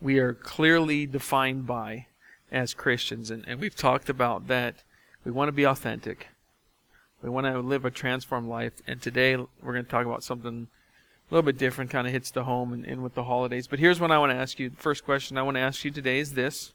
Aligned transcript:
we 0.00 0.18
are 0.18 0.32
clearly 0.32 1.06
defined 1.06 1.66
by 1.66 2.06
as 2.50 2.74
Christians. 2.74 3.30
And, 3.30 3.44
and 3.46 3.60
we've 3.60 3.76
talked 3.76 4.08
about 4.08 4.48
that. 4.48 4.82
We 5.24 5.30
want 5.30 5.48
to 5.48 5.52
be 5.52 5.64
authentic. 5.64 6.28
We 7.22 7.28
want 7.28 7.46
to 7.46 7.58
live 7.60 7.84
a 7.84 7.90
transformed 7.90 8.48
life. 8.48 8.72
And 8.86 9.00
today 9.00 9.36
we're 9.36 9.72
going 9.72 9.84
to 9.84 9.90
talk 9.90 10.06
about 10.06 10.24
something 10.24 10.68
a 11.30 11.34
little 11.34 11.44
bit 11.44 11.58
different, 11.58 11.90
kind 11.90 12.06
of 12.06 12.12
hits 12.12 12.30
the 12.30 12.44
home 12.44 12.72
and, 12.72 12.84
and 12.84 13.02
with 13.02 13.14
the 13.14 13.24
holidays. 13.24 13.66
But 13.66 13.78
here's 13.78 14.00
what 14.00 14.10
I 14.10 14.18
want 14.18 14.32
to 14.32 14.36
ask 14.36 14.58
you. 14.58 14.70
The 14.70 14.76
first 14.76 15.04
question 15.04 15.36
I 15.36 15.42
want 15.42 15.56
to 15.56 15.60
ask 15.60 15.84
you 15.84 15.90
today 15.90 16.18
is 16.18 16.32
this 16.32 16.72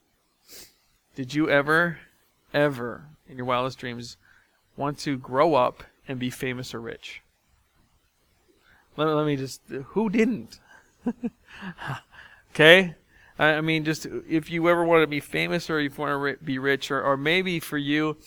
Did 1.15 1.33
you 1.33 1.49
ever, 1.49 1.99
ever, 2.53 3.05
in 3.27 3.37
your 3.37 3.45
wildest 3.45 3.79
dreams, 3.79 4.17
want 4.77 4.99
to 4.99 5.17
grow 5.17 5.55
up 5.55 5.83
and 6.07 6.19
be 6.19 6.29
famous 6.29 6.73
or 6.73 6.79
rich? 6.79 7.21
Let, 8.95 9.07
let 9.07 9.25
me 9.25 9.35
just, 9.35 9.61
who 9.67 10.09
didn't? 10.09 10.59
okay? 12.53 12.95
I 13.37 13.59
mean, 13.61 13.83
just 13.83 14.05
if 14.29 14.49
you 14.49 14.69
ever 14.69 14.85
want 14.85 15.03
to 15.03 15.07
be 15.07 15.19
famous 15.19 15.69
or 15.69 15.79
if 15.79 15.97
you 15.97 16.01
want 16.01 16.37
to 16.39 16.43
be 16.45 16.57
rich, 16.57 16.89
or, 16.89 17.01
or 17.03 17.17
maybe 17.17 17.59
for 17.59 17.77
you, 17.77 18.17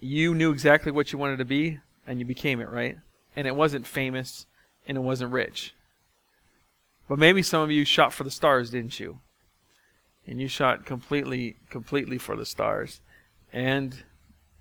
you 0.00 0.34
knew 0.34 0.50
exactly 0.50 0.90
what 0.90 1.12
you 1.12 1.18
wanted 1.18 1.38
to 1.38 1.44
be 1.44 1.78
and 2.06 2.18
you 2.18 2.24
became 2.24 2.60
it, 2.60 2.70
right? 2.70 2.96
And 3.36 3.46
it 3.46 3.54
wasn't 3.54 3.86
famous 3.86 4.46
and 4.88 4.96
it 4.96 5.02
wasn't 5.02 5.32
rich. 5.32 5.74
But 7.08 7.18
maybe 7.18 7.42
some 7.42 7.62
of 7.62 7.70
you 7.70 7.84
shot 7.84 8.12
for 8.12 8.24
the 8.24 8.30
stars, 8.30 8.70
didn't 8.70 8.98
you? 8.98 9.18
And 10.26 10.40
you 10.40 10.48
shot 10.48 10.86
completely, 10.86 11.56
completely 11.68 12.18
for 12.18 12.36
the 12.36 12.46
stars. 12.46 13.00
And 13.52 14.04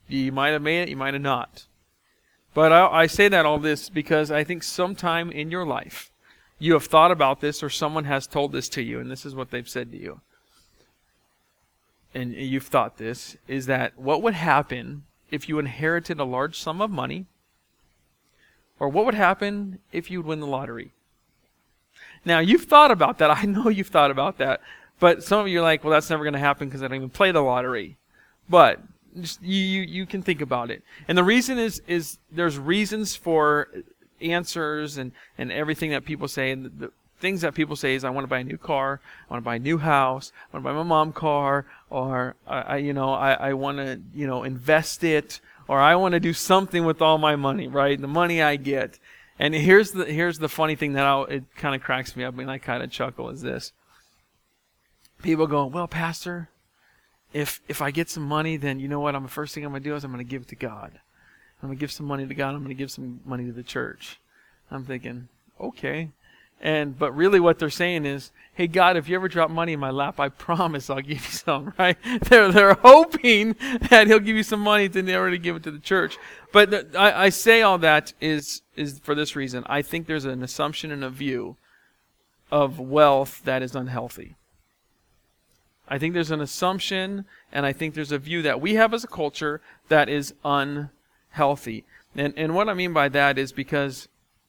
you 0.07 0.31
might 0.31 0.49
have 0.49 0.61
made 0.61 0.81
it, 0.81 0.89
you 0.89 0.97
might 0.97 1.13
have 1.13 1.23
not. 1.23 1.67
But 2.53 2.73
I, 2.73 2.87
I 2.87 3.07
say 3.07 3.27
that 3.29 3.45
all 3.45 3.59
this 3.59 3.89
because 3.89 4.31
I 4.31 4.43
think 4.43 4.63
sometime 4.63 5.31
in 5.31 5.51
your 5.51 5.65
life, 5.65 6.11
you 6.59 6.73
have 6.73 6.85
thought 6.85 7.11
about 7.11 7.41
this 7.41 7.63
or 7.63 7.69
someone 7.69 8.03
has 8.05 8.27
told 8.27 8.51
this 8.51 8.69
to 8.69 8.81
you, 8.81 8.99
and 8.99 9.09
this 9.09 9.25
is 9.25 9.33
what 9.33 9.49
they've 9.49 9.67
said 9.67 9.91
to 9.91 9.97
you. 9.97 10.21
And 12.13 12.33
you've 12.33 12.67
thought 12.67 12.97
this 12.97 13.37
is 13.47 13.65
that 13.67 13.97
what 13.97 14.21
would 14.21 14.33
happen 14.33 15.03
if 15.31 15.47
you 15.47 15.59
inherited 15.59 16.19
a 16.19 16.23
large 16.23 16.59
sum 16.59 16.81
of 16.81 16.89
money? 16.89 17.25
Or 18.79 18.89
what 18.89 19.05
would 19.05 19.15
happen 19.15 19.79
if 19.91 20.09
you'd 20.09 20.25
win 20.25 20.39
the 20.39 20.47
lottery? 20.47 20.91
Now, 22.25 22.39
you've 22.39 22.63
thought 22.63 22.91
about 22.91 23.17
that. 23.19 23.29
I 23.29 23.43
know 23.43 23.69
you've 23.69 23.87
thought 23.87 24.11
about 24.11 24.37
that. 24.37 24.61
But 24.99 25.23
some 25.23 25.39
of 25.39 25.47
you 25.47 25.59
are 25.59 25.63
like, 25.63 25.83
well, 25.83 25.91
that's 25.91 26.09
never 26.09 26.23
going 26.23 26.33
to 26.33 26.39
happen 26.39 26.67
because 26.67 26.83
I 26.83 26.87
don't 26.87 26.97
even 26.97 27.09
play 27.09 27.31
the 27.31 27.41
lottery. 27.41 27.97
But 28.49 28.81
just, 29.19 29.41
you, 29.41 29.55
you, 29.55 29.81
you 29.81 30.05
can 30.05 30.21
think 30.21 30.41
about 30.41 30.71
it. 30.71 30.83
And 31.07 31.17
the 31.17 31.23
reason 31.23 31.57
is, 31.57 31.81
is 31.87 32.17
there's 32.31 32.57
reasons 32.57 33.15
for 33.15 33.69
answers 34.21 34.97
and, 34.97 35.11
and 35.37 35.51
everything 35.51 35.91
that 35.91 36.05
people 36.05 36.27
say. 36.27 36.51
And 36.51 36.65
the, 36.65 36.69
the 36.69 36.91
things 37.19 37.41
that 37.41 37.53
people 37.53 37.75
say 37.75 37.95
is, 37.95 38.03
I 38.03 38.09
want 38.09 38.23
to 38.23 38.29
buy 38.29 38.39
a 38.39 38.43
new 38.43 38.57
car, 38.57 39.01
I 39.29 39.33
want 39.33 39.43
to 39.43 39.45
buy 39.45 39.55
a 39.55 39.59
new 39.59 39.77
house, 39.77 40.31
I 40.51 40.57
want 40.57 40.65
to 40.65 40.69
buy 40.69 40.75
my 40.75 40.83
mom 40.83 41.11
car, 41.11 41.65
or 41.89 42.35
I, 42.47 42.61
I 42.61 42.77
you 42.77 42.93
know, 42.93 43.13
I, 43.13 43.33
I 43.33 43.53
want 43.53 43.77
to, 43.77 43.99
you 44.13 44.27
know, 44.27 44.43
invest 44.43 45.03
it, 45.03 45.39
or 45.67 45.79
I 45.79 45.95
want 45.95 46.13
to 46.13 46.19
do 46.19 46.33
something 46.33 46.85
with 46.85 47.01
all 47.01 47.17
my 47.17 47.35
money, 47.35 47.67
right? 47.67 47.99
The 47.99 48.07
money 48.07 48.41
I 48.41 48.55
get. 48.55 48.99
And 49.37 49.53
here's 49.53 49.91
the 49.91 50.05
here's 50.05 50.39
the 50.39 50.49
funny 50.49 50.75
thing 50.75 50.93
that 50.93 51.05
I'll, 51.05 51.25
it 51.25 51.43
kind 51.55 51.75
of 51.75 51.81
cracks 51.81 52.15
me 52.15 52.23
up, 52.23 52.37
and 52.37 52.51
I 52.51 52.57
kind 52.57 52.83
of 52.83 52.91
chuckle 52.91 53.29
is 53.29 53.41
this. 53.41 53.71
People 55.21 55.47
go, 55.47 55.65
well, 55.65 55.87
Pastor, 55.87 56.49
if 57.33 57.61
if 57.67 57.81
I 57.81 57.91
get 57.91 58.09
some 58.09 58.23
money, 58.23 58.57
then 58.57 58.79
you 58.79 58.87
know 58.87 58.99
what? 58.99 59.15
I'm 59.15 59.23
the 59.23 59.29
first 59.29 59.53
thing 59.53 59.63
I'm 59.63 59.71
gonna 59.71 59.81
do 59.81 59.95
is 59.95 60.03
I'm 60.03 60.11
gonna 60.11 60.23
give 60.23 60.41
it 60.43 60.47
to 60.49 60.55
God. 60.55 60.99
I'm 61.61 61.69
going 61.69 61.77
to 61.77 61.79
give 61.79 61.91
some 61.91 62.05
money 62.05 62.25
to 62.25 62.33
God. 62.33 62.49
I'm 62.49 62.59
going 62.59 62.69
to 62.69 62.73
give 62.73 62.91
some 62.91 63.19
money 63.25 63.45
to 63.45 63.51
the 63.51 63.63
church. 63.63 64.19
I'm 64.71 64.85
thinking, 64.85 65.27
okay. 65.59 66.09
And 66.61 66.97
but 66.97 67.15
really 67.15 67.39
what 67.39 67.59
they're 67.59 67.69
saying 67.69 68.05
is, 68.05 68.31
hey 68.53 68.67
God, 68.67 68.97
if 68.97 69.07
you 69.07 69.15
ever 69.15 69.29
drop 69.29 69.49
money 69.49 69.73
in 69.73 69.79
my 69.79 69.91
lap, 69.91 70.19
I 70.19 70.29
promise 70.29 70.89
I'll 70.89 71.01
give 71.01 71.09
you 71.09 71.17
some, 71.31 71.73
right? 71.77 71.97
They're 72.23 72.51
they're 72.51 72.73
hoping 72.73 73.55
that 73.89 74.07
he'll 74.07 74.19
give 74.19 74.35
you 74.35 74.43
some 74.43 74.59
money 74.59 74.89
to 74.89 75.01
never 75.01 75.31
to 75.31 75.37
give 75.37 75.55
it 75.55 75.63
to 75.63 75.71
the 75.71 75.79
church. 75.79 76.17
But 76.51 76.71
the, 76.71 76.87
I, 76.97 77.25
I 77.25 77.29
say 77.29 77.61
all 77.61 77.77
that 77.79 78.13
is 78.19 78.61
is 78.75 78.99
for 78.99 79.15
this 79.15 79.35
reason. 79.35 79.63
I 79.67 79.81
think 79.81 80.07
there's 80.07 80.25
an 80.25 80.43
assumption 80.43 80.91
and 80.91 81.03
a 81.03 81.09
view 81.09 81.55
of 82.51 82.79
wealth 82.79 83.41
that 83.45 83.61
is 83.61 83.75
unhealthy. 83.75 84.35
I 85.87 85.97
think 85.97 86.13
there's 86.13 86.31
an 86.31 86.41
assumption 86.41 87.25
and 87.51 87.65
I 87.65 87.73
think 87.73 87.95
there's 87.95 88.11
a 88.11 88.19
view 88.19 88.41
that 88.43 88.61
we 88.61 88.75
have 88.75 88.93
as 88.93 89.03
a 89.03 89.07
culture 89.07 89.61
that 89.87 90.09
is 90.09 90.33
unhealthy 90.43 90.89
healthy. 91.31 91.85
And, 92.15 92.33
and 92.37 92.55
what 92.55 92.69
I 92.69 92.73
mean 92.73 92.93
by 92.93 93.09
that 93.09 93.37
is 93.37 93.51
because 93.51 94.07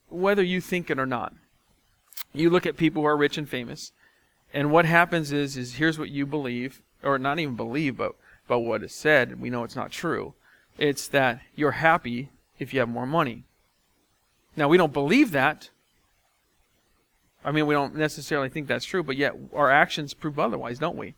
whether 0.08 0.42
you 0.42 0.60
think 0.60 0.90
it 0.90 0.98
or 0.98 1.06
not, 1.06 1.34
you 2.32 2.50
look 2.50 2.66
at 2.66 2.76
people 2.76 3.02
who 3.02 3.08
are 3.08 3.16
rich 3.16 3.38
and 3.38 3.48
famous, 3.48 3.92
and 4.52 4.72
what 4.72 4.84
happens 4.84 5.32
is, 5.32 5.56
is 5.56 5.74
here's 5.74 5.98
what 5.98 6.10
you 6.10 6.26
believe, 6.26 6.82
or 7.02 7.18
not 7.18 7.38
even 7.38 7.56
believe, 7.56 7.96
but, 7.96 8.14
but 8.48 8.60
what 8.60 8.82
is 8.82 8.94
said, 8.94 9.30
and 9.30 9.40
we 9.40 9.50
know 9.50 9.64
it's 9.64 9.76
not 9.76 9.90
true. 9.90 10.34
It's 10.78 11.06
that 11.08 11.40
you're 11.54 11.72
happy 11.72 12.30
if 12.58 12.72
you 12.72 12.80
have 12.80 12.88
more 12.88 13.06
money. 13.06 13.44
Now, 14.56 14.68
we 14.68 14.76
don't 14.76 14.92
believe 14.92 15.30
that. 15.32 15.70
I 17.44 17.52
mean, 17.52 17.66
we 17.66 17.74
don't 17.74 17.94
necessarily 17.94 18.48
think 18.48 18.66
that's 18.66 18.84
true, 18.84 19.02
but 19.02 19.16
yet 19.16 19.34
our 19.54 19.70
actions 19.70 20.14
prove 20.14 20.38
otherwise, 20.38 20.78
don't 20.78 20.96
we? 20.96 21.14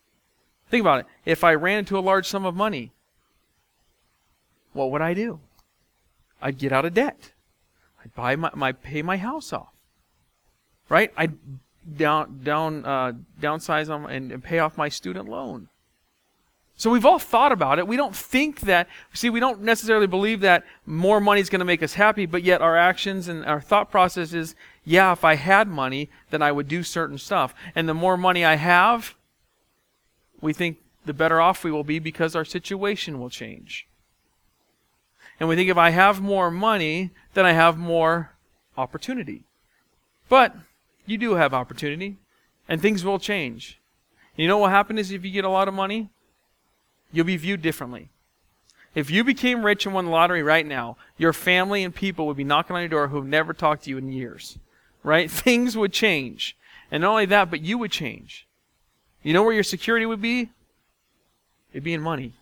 Think 0.71 0.83
about 0.83 1.01
it. 1.01 1.07
If 1.25 1.43
I 1.45 1.55
ran 1.55 1.81
into 1.81 1.99
a 1.99 2.01
large 2.01 2.27
sum 2.27 2.45
of 2.45 2.55
money, 2.55 2.93
what 4.73 4.91
would 4.91 5.03
I 5.03 5.15
do? 5.15 5.41
I'd 6.43 6.59
get 6.59 6.73
out 6.73 6.85
of 6.85 6.95
debt. 6.95 7.33
I'd 8.05 8.15
buy 8.15 8.37
my, 8.37 8.51
my 8.55 8.73
pay 8.73 9.03
my 9.03 9.17
house 9.17 9.53
off. 9.53 9.73
Right? 10.89 11.13
I'd 11.17 11.35
down 11.97 12.41
down 12.43 12.85
uh, 12.85 13.13
downsize 13.41 13.87
them 13.87 14.07
and, 14.07 14.33
and 14.33 14.43
pay 14.43 14.59
off 14.59 14.77
my 14.77 14.89
student 14.89 15.29
loan. 15.29 15.69
So 16.77 16.91
we've 16.91 17.07
all 17.07 17.19
thought 17.19 17.53
about 17.53 17.79
it. 17.79 17.87
We 17.87 17.97
don't 17.97 18.17
think 18.17 18.61
that, 18.63 18.89
see, 19.13 19.31
we 19.31 19.41
don't 19.41 19.61
necessarily 19.61 20.09
believe 20.09 20.41
that 20.41 20.65
more 20.85 21.21
money 21.21 21.41
is 21.41 21.49
going 21.49 21.61
to 21.61 21.65
make 21.65 21.83
us 21.83 21.95
happy, 21.95 22.27
but 22.27 22.43
yet 22.43 22.61
our 22.61 22.77
actions 22.77 23.29
and 23.29 23.45
our 23.45 23.61
thought 23.61 23.91
process 23.91 24.33
is, 24.33 24.57
yeah, 24.85 25.13
if 25.13 25.23
I 25.23 25.37
had 25.37 25.69
money, 25.69 26.11
then 26.31 26.43
I 26.43 26.51
would 26.51 26.67
do 26.67 26.83
certain 26.83 27.19
stuff. 27.19 27.55
And 27.75 27.89
the 27.89 27.95
more 27.95 28.17
money 28.17 28.45
I 28.45 28.57
have, 28.57 29.15
we 30.41 30.53
think 30.53 30.79
the 31.05 31.13
better 31.13 31.41
off 31.41 31.63
we 31.63 31.71
will 31.71 31.85
be 31.85 32.01
because 32.01 32.35
our 32.35 32.45
situation 32.45 33.21
will 33.21 33.31
change. 33.31 33.87
And 35.43 35.49
we 35.49 35.57
think 35.57 35.69
if 35.69 35.77
I 35.77 35.91
have 35.91 36.21
more 36.21 36.53
money, 36.53 37.11
then 37.35 37.45
I 37.45 37.51
have 37.51 37.77
more 37.77 38.31
opportunity. 38.79 39.43
But 40.29 40.55
you 41.05 41.19
do 41.19 41.35
have 41.35 41.53
opportunity, 41.53 42.19
and 42.69 42.81
things 42.81 43.05
will 43.05 43.19
change. 43.19 43.81
You 44.37 44.47
know 44.47 44.59
what 44.59 44.69
will 44.69 44.77
happen 44.77 44.99
is 44.99 45.11
if 45.11 45.25
you 45.25 45.33
get 45.33 45.45
a 45.45 45.49
lot 45.49 45.67
of 45.67 45.75
money, 45.75 46.11
you'll 47.11 47.27
be 47.27 47.37
viewed 47.37 47.61
differently. 47.61 48.11
If 48.95 49.11
you 49.11 49.25
became 49.25 49.67
rich 49.67 49.85
and 49.85 49.93
won 49.93 50.05
the 50.05 50.13
lottery 50.13 50.45
right 50.45 50.65
now, 50.65 50.97
your 51.19 51.33
family 51.33 51.83
and 51.83 51.93
people 51.93 52.29
would 52.29 52.37
be 52.37 52.45
knocking 52.45 52.77
on 52.77 52.83
your 52.83 52.89
door 52.89 53.09
who 53.09 53.17
have 53.17 53.27
never 53.27 53.53
talked 53.53 53.83
to 53.83 53.91
you 53.91 53.99
in 53.99 54.13
years. 54.13 54.61
Right? 55.03 55.29
Things 55.45 55.77
would 55.77 55.93
change. 55.93 56.57
And 56.89 57.01
not 57.01 57.11
only 57.11 57.27
that, 57.27 57.51
but 57.51 57.63
you 57.63 57.79
would 57.79 57.91
change. 57.91 58.47
You 59.25 59.33
know 59.33 59.43
where 59.43 59.55
your 59.55 59.65
security 59.65 60.07
would 60.07 60.23
be? 60.23 60.51
It'd 61.73 61.83
be 61.83 61.95
in 61.95 62.01
money. 62.01 62.35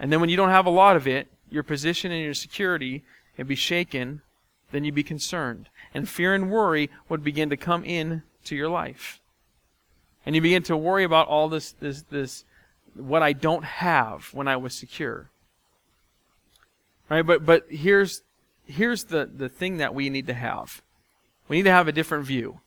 And 0.00 0.10
then 0.10 0.20
when 0.20 0.30
you 0.30 0.36
don't 0.36 0.48
have 0.48 0.66
a 0.66 0.70
lot 0.70 0.96
of 0.96 1.06
it, 1.06 1.28
your 1.50 1.62
position 1.62 2.12
and 2.12 2.22
your 2.22 2.34
security 2.34 3.02
and 3.36 3.48
be 3.48 3.54
shaken, 3.54 4.22
then 4.72 4.84
you'd 4.84 4.94
be 4.94 5.02
concerned. 5.02 5.68
And 5.92 6.08
fear 6.08 6.34
and 6.34 6.50
worry 6.50 6.90
would 7.08 7.24
begin 7.24 7.50
to 7.50 7.56
come 7.56 7.84
in 7.84 8.22
to 8.44 8.56
your 8.56 8.68
life. 8.68 9.20
And 10.24 10.34
you 10.34 10.40
begin 10.40 10.62
to 10.64 10.76
worry 10.76 11.04
about 11.04 11.28
all 11.28 11.48
this, 11.48 11.72
this, 11.72 12.02
this, 12.02 12.44
what 12.94 13.22
I 13.22 13.32
don't 13.32 13.64
have 13.64 14.28
when 14.32 14.48
I 14.48 14.56
was 14.56 14.74
secure. 14.74 15.30
Right? 17.08 17.22
But, 17.22 17.44
but 17.44 17.66
here's, 17.68 18.22
here's 18.66 19.04
the, 19.04 19.28
the 19.34 19.48
thing 19.48 19.78
that 19.78 19.94
we 19.94 20.10
need 20.10 20.26
to 20.28 20.34
have. 20.34 20.82
We 21.48 21.56
need 21.56 21.64
to 21.64 21.72
have 21.72 21.88
a 21.88 21.92
different 21.92 22.26
view. 22.26 22.60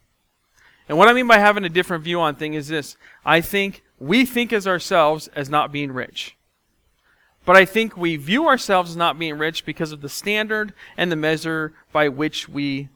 And 0.89 0.97
what 0.97 1.07
I 1.07 1.13
mean 1.13 1.27
by 1.27 1.37
having 1.37 1.63
a 1.63 1.69
different 1.69 2.03
view 2.03 2.19
on 2.19 2.35
things 2.35 2.57
is 2.57 2.67
this. 2.67 2.97
I 3.25 3.39
think 3.39 3.83
we 3.99 4.25
think 4.25 4.51
as 4.51 4.67
ourselves 4.67 5.29
as 5.29 5.49
not 5.49 5.71
being 5.71 5.91
rich. 5.93 6.35
But 7.45 7.57
I 7.57 7.65
think 7.65 7.97
we 7.97 8.15
view 8.15 8.47
ourselves 8.47 8.91
as 8.91 8.95
not 8.95 9.19
being 9.19 9.37
rich 9.37 9.65
because 9.65 9.91
of 9.91 10.01
the 10.01 10.09
standard 10.09 10.73
and 10.95 11.11
the 11.11 11.17
measure 11.17 11.73
by 11.91 12.07
which 12.07 12.47
we 12.47 12.89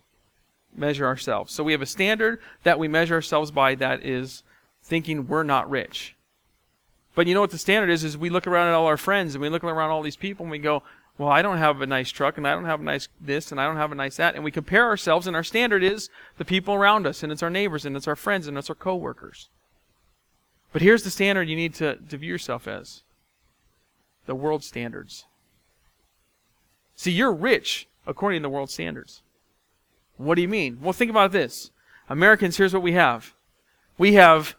measure 0.76 1.06
ourselves. 1.06 1.54
So 1.54 1.64
we 1.64 1.74
have 1.74 1.82
a 1.82 1.88
standard 1.88 2.40
that 2.64 2.80
we 2.80 2.88
measure 2.88 3.16
ourselves 3.16 3.52
by 3.52 3.76
that 3.76 4.04
is 4.04 4.44
thinking 4.84 5.28
we're 5.28 5.44
not 5.44 5.70
rich. 5.70 6.16
But 7.14 7.28
you 7.28 7.34
know 7.34 7.42
what 7.42 7.52
the 7.52 7.58
standard 7.58 7.90
is? 7.90 8.04
Is 8.04 8.18
we 8.18 8.30
look 8.30 8.48
around 8.48 8.68
at 8.68 8.74
all 8.74 8.86
our 8.86 8.96
friends 8.96 9.36
and 9.36 9.42
we 9.42 9.50
look 9.50 9.64
around 9.64 9.90
all 9.90 10.04
these 10.04 10.16
people 10.16 10.44
and 10.44 10.52
we 10.52 10.60
go, 10.60 10.84
well, 11.18 11.30
I 11.30 11.42
don't 11.42 11.58
have 11.58 11.82
a 11.82 11.88
nice 11.88 12.12
truck 12.12 12.38
and 12.38 12.48
I 12.48 12.54
don't 12.54 12.66
have 12.66 12.80
a 12.80 12.84
nice 12.84 13.08
this 13.20 13.52
and 13.52 13.60
I 13.60 13.66
don't 13.66 13.78
have 13.78 13.92
a 13.92 13.96
nice 13.96 14.18
that. 14.18 14.36
And 14.36 14.44
we 14.44 14.52
compare 14.52 14.86
ourselves 14.86 15.26
and 15.26 15.36
our 15.36 15.44
standard 15.44 15.84
is 15.84 16.10
the 16.38 16.46
people 16.46 16.76
around 16.76 17.08
us 17.08 17.24
and 17.24 17.32
it's 17.32 17.42
our 17.42 17.50
neighbors 17.50 17.86
and 17.86 17.98
it's 17.98 18.08
our 18.08 18.16
friends 18.16 18.48
and 18.48 18.58
it's 18.58 18.70
our 18.70 18.76
coworkers. 18.76 19.50
But 20.72 20.84
here's 20.84 21.04
the 21.04 21.10
standard 21.10 21.50
you 21.50 21.56
need 21.56 21.74
to, 21.76 21.96
to 21.96 22.18
view 22.18 22.30
yourself 22.30 22.68
as 22.68 23.02
the 24.28 24.36
world 24.36 24.64
standards. 24.64 25.26
See, 26.96 27.12
you're 27.12 27.34
rich 27.34 27.88
according 28.06 28.42
to 28.42 28.44
the 28.44 28.50
world 28.50 28.70
standards. 28.70 29.24
What 30.18 30.36
do 30.36 30.42
you 30.42 30.48
mean? 30.48 30.80
Well, 30.82 30.94
think 30.94 31.12
about 31.12 31.32
this. 31.32 31.72
Americans, 32.10 32.58
here's 32.58 32.74
what 32.74 32.84
we 32.84 32.94
have 32.94 33.34
We 33.98 34.14
have 34.14 34.56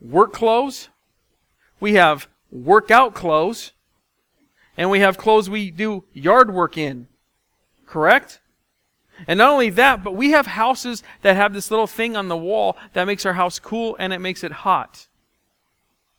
work 0.00 0.32
clothes. 0.32 0.88
We 1.80 1.94
have 1.94 2.28
workout 2.50 3.14
clothes. 3.14 3.72
And 4.76 4.90
we 4.90 5.00
have 5.00 5.18
clothes 5.18 5.50
we 5.50 5.70
do 5.70 6.04
yard 6.12 6.52
work 6.52 6.78
in. 6.78 7.08
Correct? 7.86 8.40
And 9.26 9.38
not 9.38 9.50
only 9.50 9.70
that, 9.70 10.02
but 10.02 10.16
we 10.16 10.30
have 10.30 10.46
houses 10.46 11.02
that 11.20 11.36
have 11.36 11.52
this 11.52 11.70
little 11.70 11.86
thing 11.86 12.16
on 12.16 12.28
the 12.28 12.36
wall 12.36 12.76
that 12.94 13.04
makes 13.04 13.26
our 13.26 13.34
house 13.34 13.58
cool 13.58 13.94
and 13.98 14.12
it 14.12 14.18
makes 14.18 14.42
it 14.42 14.52
hot. 14.52 15.06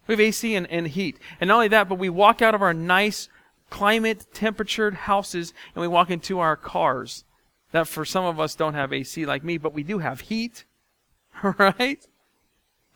We 0.07 0.13
have 0.13 0.19
AC 0.19 0.55
and, 0.55 0.67
and 0.67 0.87
heat. 0.87 1.17
And 1.39 1.47
not 1.47 1.55
only 1.55 1.67
that, 1.69 1.89
but 1.89 1.99
we 1.99 2.09
walk 2.09 2.41
out 2.41 2.55
of 2.55 2.61
our 2.61 2.73
nice 2.73 3.29
climate 3.69 4.25
temperatured 4.33 4.93
houses 4.93 5.53
and 5.73 5.81
we 5.81 5.87
walk 5.87 6.11
into 6.11 6.39
our 6.39 6.55
cars 6.55 7.23
that 7.71 7.87
for 7.87 8.05
some 8.05 8.25
of 8.25 8.39
us 8.39 8.55
don't 8.55 8.75
have 8.75 8.93
AC 8.93 9.25
like 9.25 9.43
me, 9.43 9.57
but 9.57 9.73
we 9.73 9.83
do 9.83 9.99
have 9.99 10.21
heat, 10.21 10.63
right? 11.43 12.05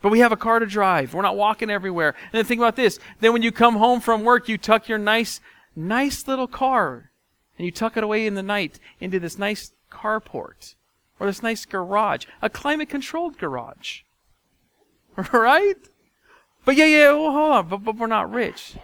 But 0.01 0.11
we 0.11 0.19
have 0.19 0.31
a 0.31 0.37
car 0.37 0.59
to 0.59 0.65
drive. 0.65 1.13
We're 1.13 1.23
not 1.23 1.35
walking 1.35 1.71
everywhere. 1.71 2.09
And 2.09 2.33
then 2.33 2.45
think 2.45 2.59
about 2.59 2.75
this. 2.75 2.99
Then 3.19 3.33
when 3.33 3.41
you 3.41 3.51
come 3.51 3.77
home 3.77 3.99
from 3.99 4.23
work, 4.23 4.47
you 4.47 4.57
tuck 4.57 4.87
your 4.87 4.99
nice, 4.99 5.41
nice 5.75 6.27
little 6.27 6.47
car 6.47 7.11
and 7.57 7.65
you 7.65 7.71
tuck 7.71 7.97
it 7.97 8.03
away 8.03 8.27
in 8.27 8.35
the 8.35 8.43
night 8.43 8.79
into 8.99 9.19
this 9.19 9.39
nice 9.39 9.71
carport 9.91 10.75
or 11.19 11.25
this 11.25 11.41
nice 11.41 11.65
garage, 11.65 12.25
a 12.41 12.49
climate 12.49 12.89
controlled 12.89 13.37
garage. 13.37 14.01
Right? 15.33 15.89
But 16.67 16.75
yeah, 16.75 16.83
yeah, 16.83 17.13
well, 17.13 17.31
hold 17.31 17.51
on, 17.53 17.69
but, 17.69 17.77
but 17.85 17.95
we're 17.95 18.07
not 18.07 18.29
rich. 18.29 18.75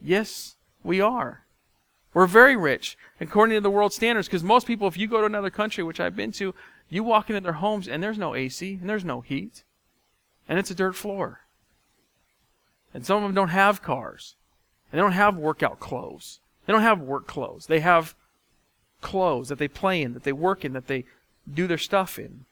Yes, 0.00 0.54
we 0.84 1.00
are. 1.00 1.42
We're 2.14 2.28
very 2.28 2.54
rich 2.54 2.96
according 3.20 3.56
to 3.56 3.60
the 3.60 3.70
world 3.70 3.92
standards 3.92 4.28
because 4.28 4.44
most 4.44 4.68
people, 4.68 4.86
if 4.86 4.96
you 4.96 5.08
go 5.08 5.18
to 5.18 5.26
another 5.26 5.50
country, 5.50 5.82
which 5.82 5.98
I've 5.98 6.14
been 6.14 6.30
to, 6.30 6.54
you 6.88 7.02
walk 7.02 7.28
into 7.28 7.40
their 7.40 7.54
homes 7.54 7.88
and 7.88 8.00
there's 8.00 8.18
no 8.18 8.36
AC 8.36 8.78
and 8.80 8.88
there's 8.88 9.04
no 9.04 9.20
heat 9.20 9.64
and 10.48 10.60
it's 10.60 10.70
a 10.70 10.76
dirt 10.76 10.94
floor. 10.94 11.40
And 12.94 13.04
some 13.04 13.16
of 13.16 13.24
them 13.24 13.34
don't 13.34 13.48
have 13.48 13.82
cars. 13.82 14.36
and 14.92 14.98
They 15.00 15.02
don't 15.02 15.10
have 15.10 15.36
workout 15.36 15.80
clothes. 15.80 16.38
They 16.66 16.72
don't 16.72 16.82
have 16.82 17.00
work 17.00 17.26
clothes. 17.26 17.66
They 17.66 17.80
have 17.80 18.14
clothes 19.00 19.48
that 19.48 19.58
they 19.58 19.66
play 19.66 20.02
in, 20.02 20.14
that 20.14 20.22
they 20.22 20.32
work 20.32 20.64
in, 20.64 20.72
that 20.72 20.86
they 20.86 21.04
do 21.52 21.66
their 21.66 21.78
stuff 21.78 22.16
in. 22.16 22.44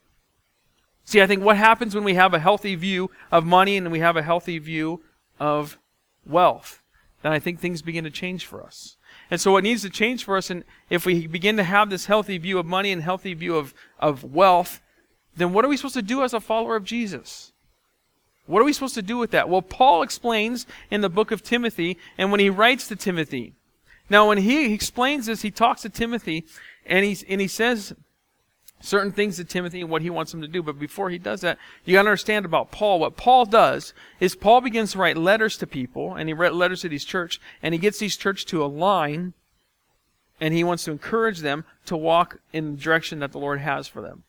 See, 1.06 1.22
I 1.22 1.26
think 1.28 1.42
what 1.42 1.56
happens 1.56 1.94
when 1.94 2.02
we 2.02 2.14
have 2.14 2.34
a 2.34 2.40
healthy 2.40 2.74
view 2.74 3.12
of 3.30 3.46
money 3.46 3.76
and 3.76 3.92
we 3.92 4.00
have 4.00 4.16
a 4.16 4.22
healthy 4.22 4.58
view 4.58 5.02
of 5.38 5.78
wealth, 6.26 6.82
then 7.22 7.30
I 7.30 7.38
think 7.38 7.60
things 7.60 7.80
begin 7.80 8.02
to 8.02 8.10
change 8.10 8.44
for 8.44 8.62
us. 8.62 8.96
And 9.30 9.40
so 9.40 9.52
what 9.52 9.62
needs 9.62 9.82
to 9.82 9.90
change 9.90 10.24
for 10.24 10.36
us, 10.36 10.50
and 10.50 10.64
if 10.90 11.06
we 11.06 11.28
begin 11.28 11.56
to 11.58 11.62
have 11.62 11.90
this 11.90 12.06
healthy 12.06 12.38
view 12.38 12.58
of 12.58 12.66
money 12.66 12.90
and 12.90 13.02
healthy 13.02 13.34
view 13.34 13.56
of, 13.56 13.72
of 14.00 14.24
wealth, 14.24 14.82
then 15.36 15.52
what 15.52 15.64
are 15.64 15.68
we 15.68 15.76
supposed 15.76 15.94
to 15.94 16.02
do 16.02 16.24
as 16.24 16.34
a 16.34 16.40
follower 16.40 16.74
of 16.74 16.82
Jesus? 16.82 17.52
What 18.46 18.60
are 18.60 18.64
we 18.64 18.72
supposed 18.72 18.94
to 18.96 19.02
do 19.02 19.16
with 19.16 19.30
that? 19.30 19.48
Well, 19.48 19.62
Paul 19.62 20.02
explains 20.02 20.66
in 20.90 21.02
the 21.02 21.08
book 21.08 21.30
of 21.30 21.42
Timothy, 21.42 21.98
and 22.18 22.32
when 22.32 22.40
he 22.40 22.50
writes 22.50 22.88
to 22.88 22.96
Timothy, 22.96 23.54
now 24.10 24.28
when 24.28 24.38
he 24.38 24.74
explains 24.74 25.26
this, 25.26 25.42
he 25.42 25.52
talks 25.52 25.82
to 25.82 25.88
Timothy, 25.88 26.46
and, 26.84 27.04
he's, 27.04 27.22
and 27.28 27.40
he 27.40 27.48
says 27.48 27.94
certain 28.80 29.12
things 29.12 29.36
to 29.36 29.44
Timothy 29.44 29.80
and 29.80 29.90
what 29.90 30.02
he 30.02 30.10
wants 30.10 30.32
him 30.32 30.42
to 30.42 30.48
do. 30.48 30.62
But 30.62 30.78
before 30.78 31.10
he 31.10 31.18
does 31.18 31.40
that, 31.40 31.58
you 31.84 31.94
got 31.94 32.02
to 32.02 32.08
understand 32.08 32.44
about 32.44 32.70
Paul. 32.70 33.00
What 33.00 33.16
Paul 33.16 33.46
does 33.46 33.94
is 34.20 34.34
Paul 34.34 34.60
begins 34.60 34.92
to 34.92 34.98
write 34.98 35.16
letters 35.16 35.56
to 35.58 35.66
people, 35.66 36.14
and 36.14 36.28
he 36.28 36.34
writes 36.34 36.54
letters 36.54 36.82
to 36.82 36.88
these 36.88 37.04
church, 37.04 37.40
and 37.62 37.74
he 37.74 37.78
gets 37.78 37.98
these 37.98 38.16
church 38.16 38.44
to 38.46 38.64
align, 38.64 39.32
and 40.40 40.52
he 40.52 40.64
wants 40.64 40.84
to 40.84 40.92
encourage 40.92 41.40
them 41.40 41.64
to 41.86 41.96
walk 41.96 42.38
in 42.52 42.76
the 42.76 42.80
direction 42.80 43.18
that 43.20 43.32
the 43.32 43.38
Lord 43.38 43.60
has 43.60 43.88
for 43.88 44.02
them. 44.02 44.24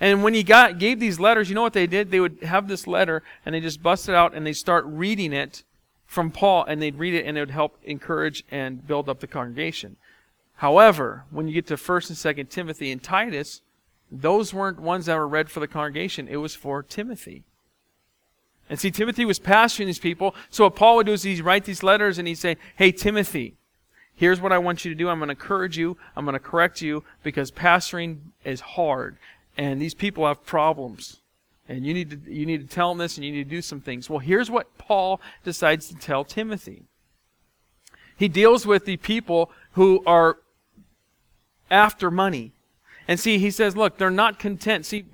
And 0.00 0.22
when 0.22 0.34
he 0.34 0.42
got 0.42 0.78
gave 0.78 1.00
these 1.00 1.18
letters, 1.18 1.48
you 1.48 1.54
know 1.54 1.62
what 1.62 1.72
they 1.72 1.86
did? 1.86 2.10
They 2.10 2.20
would 2.20 2.42
have 2.44 2.68
this 2.68 2.86
letter 2.86 3.22
and 3.44 3.54
they 3.54 3.60
just 3.60 3.82
bust 3.82 4.08
it 4.08 4.14
out 4.14 4.32
and 4.32 4.46
they 4.46 4.52
start 4.52 4.84
reading 4.86 5.32
it 5.32 5.64
from 6.06 6.30
Paul 6.30 6.64
and 6.64 6.80
they'd 6.80 6.98
read 6.98 7.14
it 7.14 7.26
and 7.26 7.36
it 7.36 7.40
would 7.40 7.50
help 7.50 7.78
encourage 7.82 8.44
and 8.50 8.86
build 8.86 9.08
up 9.08 9.20
the 9.20 9.26
congregation. 9.26 9.96
However, 10.56 11.24
when 11.30 11.48
you 11.48 11.54
get 11.54 11.66
to 11.68 11.74
1st 11.74 12.10
and 12.10 12.48
2nd 12.48 12.48
Timothy 12.48 12.92
and 12.92 13.02
Titus, 13.02 13.60
those 14.10 14.54
weren't 14.54 14.80
ones 14.80 15.06
that 15.06 15.16
were 15.16 15.28
read 15.28 15.50
for 15.50 15.60
the 15.60 15.68
congregation. 15.68 16.28
It 16.28 16.36
was 16.36 16.54
for 16.54 16.82
Timothy. 16.82 17.44
And 18.70 18.78
see, 18.78 18.90
Timothy 18.90 19.24
was 19.24 19.38
pastoring 19.38 19.86
these 19.86 19.98
people. 19.98 20.34
So 20.50 20.64
what 20.64 20.76
Paul 20.76 20.96
would 20.96 21.06
do 21.06 21.12
is 21.12 21.22
he'd 21.22 21.40
write 21.40 21.64
these 21.64 21.82
letters 21.82 22.18
and 22.18 22.28
he'd 22.28 22.36
say, 22.36 22.56
Hey, 22.76 22.92
Timothy, 22.92 23.54
here's 24.14 24.40
what 24.40 24.52
I 24.52 24.58
want 24.58 24.84
you 24.84 24.90
to 24.90 24.94
do. 24.94 25.08
I'm 25.08 25.18
going 25.18 25.28
to 25.28 25.32
encourage 25.32 25.78
you. 25.78 25.96
I'm 26.16 26.24
going 26.24 26.34
to 26.34 26.38
correct 26.38 26.82
you 26.82 27.04
because 27.22 27.50
pastoring 27.50 28.18
is 28.44 28.60
hard 28.60 29.16
and 29.56 29.80
these 29.80 29.94
people 29.94 30.26
have 30.26 30.44
problems. 30.46 31.20
And 31.68 31.84
you 31.84 31.92
need 31.92 32.10
to 32.10 32.32
you 32.32 32.46
need 32.46 32.66
to 32.66 32.74
tell 32.74 32.90
them 32.90 32.98
this 32.98 33.16
and 33.16 33.26
you 33.26 33.32
need 33.32 33.44
to 33.44 33.50
do 33.50 33.60
some 33.60 33.80
things. 33.80 34.08
Well, 34.08 34.20
here's 34.20 34.50
what 34.50 34.78
Paul 34.78 35.20
decides 35.44 35.88
to 35.88 35.94
tell 35.94 36.24
Timothy. 36.24 36.84
He 38.16 38.28
deals 38.28 38.66
with 38.66 38.86
the 38.86 38.96
people 38.96 39.50
who 39.72 40.02
are 40.06 40.38
after 41.70 42.10
money. 42.10 42.52
And 43.08 43.18
see, 43.18 43.38
he 43.38 43.50
says, 43.50 43.76
look, 43.76 43.96
they're 43.96 44.10
not 44.10 44.38
content. 44.38 44.86
See, 44.86 45.06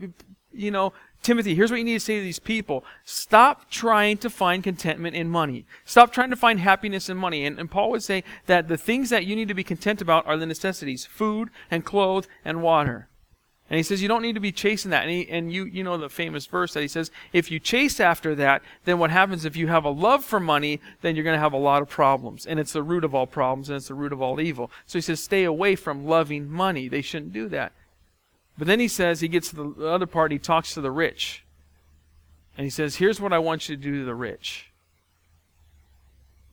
you 0.52 0.70
know, 0.70 0.92
Timothy, 1.22 1.54
here's 1.54 1.70
what 1.70 1.78
you 1.78 1.84
need 1.84 1.94
to 1.94 2.00
say 2.00 2.18
to 2.18 2.22
these 2.22 2.38
people. 2.38 2.84
Stop 3.04 3.70
trying 3.70 4.18
to 4.18 4.28
find 4.28 4.62
contentment 4.62 5.16
in 5.16 5.30
money. 5.30 5.64
Stop 5.86 6.12
trying 6.12 6.28
to 6.28 6.36
find 6.36 6.60
happiness 6.60 7.08
in 7.08 7.16
money. 7.16 7.46
And, 7.46 7.58
and 7.58 7.70
Paul 7.70 7.90
would 7.92 8.02
say 8.02 8.24
that 8.44 8.68
the 8.68 8.76
things 8.76 9.08
that 9.08 9.24
you 9.24 9.34
need 9.34 9.48
to 9.48 9.54
be 9.54 9.64
content 9.64 10.02
about 10.02 10.26
are 10.26 10.36
the 10.36 10.44
necessities 10.44 11.06
food 11.06 11.48
and 11.70 11.82
clothes 11.82 12.28
and 12.44 12.62
water. 12.62 13.08
And 13.70 13.78
he 13.78 13.82
says 13.82 14.02
you 14.02 14.08
don't 14.08 14.20
need 14.20 14.34
to 14.34 14.40
be 14.40 14.52
chasing 14.52 14.90
that. 14.90 15.04
And, 15.04 15.10
he, 15.10 15.28
and 15.30 15.50
you, 15.50 15.64
you 15.64 15.82
know 15.82 15.96
the 15.96 16.10
famous 16.10 16.44
verse 16.44 16.74
that 16.74 16.82
he 16.82 16.88
says, 16.88 17.10
if 17.32 17.50
you 17.50 17.58
chase 17.58 17.98
after 18.00 18.34
that, 18.34 18.60
then 18.84 18.98
what 18.98 19.10
happens 19.10 19.46
if 19.46 19.56
you 19.56 19.68
have 19.68 19.86
a 19.86 19.90
love 19.90 20.22
for 20.22 20.38
money, 20.38 20.80
then 21.00 21.16
you're 21.16 21.24
going 21.24 21.36
to 21.36 21.40
have 21.40 21.54
a 21.54 21.56
lot 21.56 21.80
of 21.80 21.88
problems. 21.88 22.44
And 22.44 22.60
it's 22.60 22.74
the 22.74 22.82
root 22.82 23.04
of 23.04 23.14
all 23.14 23.26
problems 23.26 23.70
and 23.70 23.76
it's 23.76 23.88
the 23.88 23.94
root 23.94 24.12
of 24.12 24.20
all 24.20 24.38
evil. 24.40 24.70
So 24.84 24.98
he 24.98 25.02
says, 25.02 25.24
stay 25.24 25.44
away 25.44 25.74
from 25.74 26.06
loving 26.06 26.50
money. 26.50 26.88
They 26.88 27.00
shouldn't 27.00 27.32
do 27.32 27.48
that. 27.48 27.72
But 28.56 28.66
then 28.66 28.80
he 28.80 28.88
says, 28.88 29.20
he 29.20 29.28
gets 29.28 29.50
to 29.50 29.74
the 29.74 29.86
other 29.88 30.06
part, 30.06 30.32
he 30.32 30.38
talks 30.38 30.74
to 30.74 30.80
the 30.80 30.90
rich. 30.90 31.44
And 32.56 32.64
he 32.64 32.70
says, 32.70 32.96
here's 32.96 33.20
what 33.20 33.32
I 33.32 33.38
want 33.38 33.68
you 33.68 33.76
to 33.76 33.82
do 33.82 33.98
to 34.00 34.04
the 34.04 34.14
rich. 34.14 34.70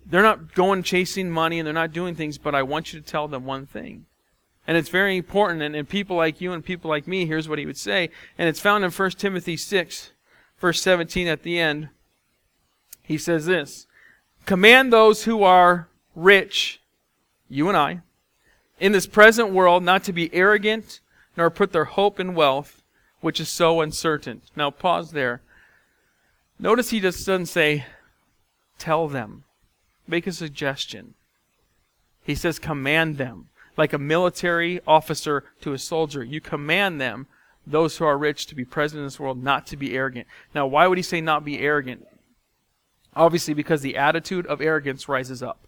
They're 0.05 0.23
not 0.23 0.55
going 0.55 0.81
chasing 0.81 1.29
money 1.29 1.59
and 1.59 1.65
they're 1.65 1.73
not 1.73 1.93
doing 1.93 2.15
things, 2.15 2.37
but 2.37 2.55
I 2.55 2.63
want 2.63 2.91
you 2.91 2.99
to 2.99 3.05
tell 3.05 3.27
them 3.27 3.45
one 3.45 3.67
thing. 3.67 4.05
And 4.65 4.77
it's 4.77 4.89
very 4.89 5.15
important. 5.17 5.61
And, 5.61 5.75
and 5.75 5.87
people 5.87 6.15
like 6.15 6.41
you 6.41 6.53
and 6.53 6.65
people 6.65 6.89
like 6.89 7.07
me, 7.07 7.25
here's 7.25 7.47
what 7.47 7.59
he 7.59 7.65
would 7.65 7.77
say. 7.77 8.09
And 8.37 8.49
it's 8.49 8.59
found 8.59 8.83
in 8.83 8.91
1 8.91 9.11
Timothy 9.11 9.57
6, 9.57 10.11
verse 10.59 10.81
17 10.81 11.27
at 11.27 11.43
the 11.43 11.59
end. 11.59 11.89
He 13.03 13.17
says 13.17 13.45
this 13.45 13.85
Command 14.45 14.91
those 14.91 15.25
who 15.25 15.43
are 15.43 15.87
rich, 16.15 16.81
you 17.47 17.67
and 17.67 17.77
I, 17.77 18.01
in 18.79 18.91
this 18.91 19.07
present 19.07 19.51
world 19.51 19.83
not 19.83 20.03
to 20.05 20.13
be 20.13 20.33
arrogant, 20.33 20.99
nor 21.37 21.49
put 21.49 21.71
their 21.71 21.85
hope 21.85 22.19
in 22.19 22.35
wealth, 22.35 22.81
which 23.21 23.39
is 23.39 23.49
so 23.49 23.81
uncertain. 23.81 24.41
Now 24.55 24.69
pause 24.69 25.11
there. 25.11 25.41
Notice 26.59 26.89
he 26.89 26.99
just 26.99 27.25
doesn't 27.25 27.47
say, 27.47 27.85
tell 28.77 29.07
them. 29.07 29.43
Make 30.07 30.27
a 30.27 30.31
suggestion. 30.31 31.13
He 32.23 32.35
says, 32.35 32.59
command 32.59 33.17
them 33.17 33.47
like 33.77 33.93
a 33.93 33.97
military 33.97 34.81
officer 34.85 35.43
to 35.61 35.73
a 35.73 35.79
soldier. 35.79 36.23
You 36.23 36.41
command 36.41 36.99
them, 36.99 37.27
those 37.65 37.97
who 37.97 38.05
are 38.05 38.17
rich, 38.17 38.45
to 38.47 38.55
be 38.55 38.65
present 38.65 38.99
in 38.99 39.05
this 39.05 39.19
world, 39.19 39.41
not 39.41 39.65
to 39.67 39.77
be 39.77 39.95
arrogant. 39.95 40.27
Now, 40.53 40.67
why 40.67 40.87
would 40.87 40.97
he 40.97 41.03
say 41.03 41.21
not 41.21 41.45
be 41.45 41.59
arrogant? 41.59 42.05
Obviously, 43.15 43.53
because 43.53 43.81
the 43.81 43.97
attitude 43.97 44.45
of 44.47 44.61
arrogance 44.61 45.09
rises 45.09 45.41
up. 45.41 45.59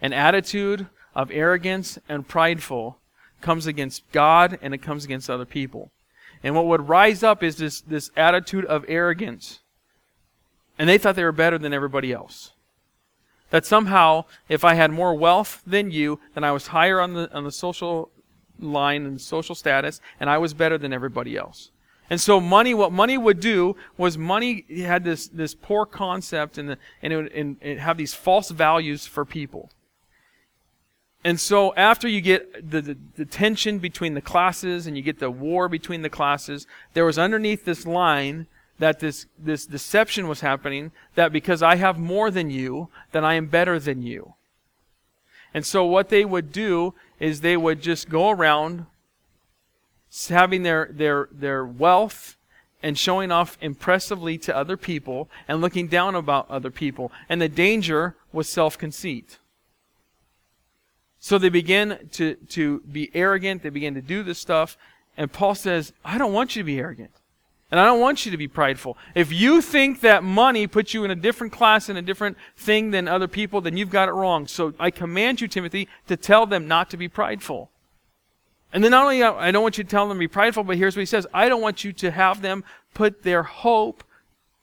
An 0.00 0.12
attitude 0.12 0.86
of 1.14 1.30
arrogance 1.30 1.98
and 2.08 2.28
prideful 2.28 2.98
comes 3.40 3.66
against 3.66 4.10
God 4.12 4.58
and 4.62 4.74
it 4.74 4.78
comes 4.78 5.04
against 5.04 5.30
other 5.30 5.44
people. 5.44 5.90
And 6.42 6.54
what 6.54 6.66
would 6.66 6.88
rise 6.88 7.22
up 7.22 7.42
is 7.42 7.56
this, 7.56 7.80
this 7.80 8.10
attitude 8.16 8.64
of 8.64 8.84
arrogance. 8.88 9.60
And 10.78 10.88
they 10.88 10.98
thought 10.98 11.16
they 11.16 11.24
were 11.24 11.32
better 11.32 11.58
than 11.58 11.72
everybody 11.72 12.12
else. 12.12 12.52
That 13.50 13.66
somehow, 13.66 14.26
if 14.48 14.64
I 14.64 14.74
had 14.74 14.90
more 14.90 15.14
wealth 15.14 15.62
than 15.66 15.90
you, 15.90 16.20
then 16.34 16.44
I 16.44 16.52
was 16.52 16.68
higher 16.68 17.00
on 17.00 17.14
the, 17.14 17.32
on 17.34 17.44
the 17.44 17.50
social 17.50 18.10
line 18.60 19.06
and 19.06 19.20
social 19.20 19.54
status, 19.54 20.00
and 20.20 20.28
I 20.28 20.38
was 20.38 20.54
better 20.54 20.78
than 20.78 20.92
everybody 20.92 21.36
else. 21.36 21.70
And 22.10 22.20
so 22.20 22.40
money, 22.40 22.74
what 22.74 22.92
money 22.92 23.18
would 23.18 23.40
do 23.40 23.76
was 23.96 24.16
money 24.16 24.64
had 24.78 25.04
this, 25.04 25.28
this 25.28 25.54
poor 25.54 25.84
concept 25.84 26.56
and, 26.56 26.70
the, 26.70 26.78
and, 27.02 27.12
it 27.12 27.16
would, 27.16 27.32
and 27.32 27.80
have 27.80 27.96
these 27.96 28.14
false 28.14 28.50
values 28.50 29.06
for 29.06 29.24
people. 29.24 29.70
And 31.24 31.40
so 31.40 31.74
after 31.74 32.06
you 32.06 32.20
get 32.20 32.70
the, 32.70 32.80
the, 32.80 32.96
the, 33.16 33.24
tension 33.24 33.80
between 33.80 34.14
the 34.14 34.20
classes 34.20 34.86
and 34.86 34.96
you 34.96 35.02
get 35.02 35.18
the 35.18 35.30
war 35.30 35.68
between 35.68 36.02
the 36.02 36.08
classes, 36.08 36.66
there 36.94 37.04
was 37.04 37.18
underneath 37.18 37.64
this 37.64 37.86
line 37.86 38.46
that 38.78 39.00
this, 39.00 39.26
this 39.36 39.66
deception 39.66 40.28
was 40.28 40.40
happening 40.40 40.92
that 41.16 41.32
because 41.32 41.62
I 41.62 41.74
have 41.76 41.98
more 41.98 42.30
than 42.30 42.50
you, 42.50 42.88
then 43.10 43.24
I 43.24 43.34
am 43.34 43.46
better 43.46 43.80
than 43.80 44.02
you. 44.02 44.34
And 45.52 45.66
so 45.66 45.84
what 45.84 46.08
they 46.08 46.24
would 46.24 46.52
do 46.52 46.94
is 47.18 47.40
they 47.40 47.56
would 47.56 47.82
just 47.82 48.08
go 48.08 48.30
around 48.30 48.86
having 50.28 50.62
their, 50.62 50.88
their, 50.92 51.28
their 51.32 51.64
wealth 51.64 52.36
and 52.82 52.96
showing 52.96 53.32
off 53.32 53.58
impressively 53.60 54.38
to 54.38 54.56
other 54.56 54.76
people 54.76 55.28
and 55.48 55.60
looking 55.60 55.88
down 55.88 56.14
about 56.14 56.48
other 56.48 56.70
people. 56.70 57.10
And 57.28 57.42
the 57.42 57.48
danger 57.48 58.14
was 58.32 58.48
self 58.48 58.78
conceit. 58.78 59.38
So 61.28 61.36
they 61.36 61.50
begin 61.50 62.08
to, 62.12 62.36
to 62.36 62.80
be 62.90 63.10
arrogant, 63.12 63.62
they 63.62 63.68
begin 63.68 63.92
to 63.92 64.00
do 64.00 64.22
this 64.22 64.38
stuff, 64.38 64.78
and 65.14 65.30
Paul 65.30 65.54
says, 65.54 65.92
I 66.02 66.16
don't 66.16 66.32
want 66.32 66.56
you 66.56 66.62
to 66.62 66.66
be 66.66 66.78
arrogant. 66.78 67.10
And 67.70 67.78
I 67.78 67.84
don't 67.84 68.00
want 68.00 68.24
you 68.24 68.32
to 68.32 68.38
be 68.38 68.48
prideful. 68.48 68.96
If 69.14 69.30
you 69.30 69.60
think 69.60 70.00
that 70.00 70.24
money 70.24 70.66
puts 70.66 70.94
you 70.94 71.04
in 71.04 71.10
a 71.10 71.14
different 71.14 71.52
class 71.52 71.90
and 71.90 71.98
a 71.98 72.02
different 72.02 72.38
thing 72.56 72.92
than 72.92 73.08
other 73.08 73.28
people, 73.28 73.60
then 73.60 73.76
you've 73.76 73.90
got 73.90 74.08
it 74.08 74.12
wrong. 74.12 74.46
So 74.46 74.72
I 74.80 74.90
command 74.90 75.42
you, 75.42 75.48
Timothy, 75.48 75.86
to 76.06 76.16
tell 76.16 76.46
them 76.46 76.66
not 76.66 76.88
to 76.92 76.96
be 76.96 77.08
prideful. 77.08 77.70
And 78.72 78.82
then 78.82 78.92
not 78.92 79.04
only 79.04 79.22
I 79.22 79.50
don't 79.50 79.62
want 79.62 79.76
you 79.76 79.84
to 79.84 79.90
tell 79.90 80.08
them 80.08 80.16
to 80.16 80.20
be 80.20 80.28
prideful, 80.28 80.64
but 80.64 80.78
here's 80.78 80.96
what 80.96 81.02
he 81.02 81.04
says 81.04 81.26
I 81.34 81.50
don't 81.50 81.60
want 81.60 81.84
you 81.84 81.92
to 81.92 82.10
have 82.10 82.40
them 82.40 82.64
put 82.94 83.22
their 83.22 83.42
hope 83.42 84.02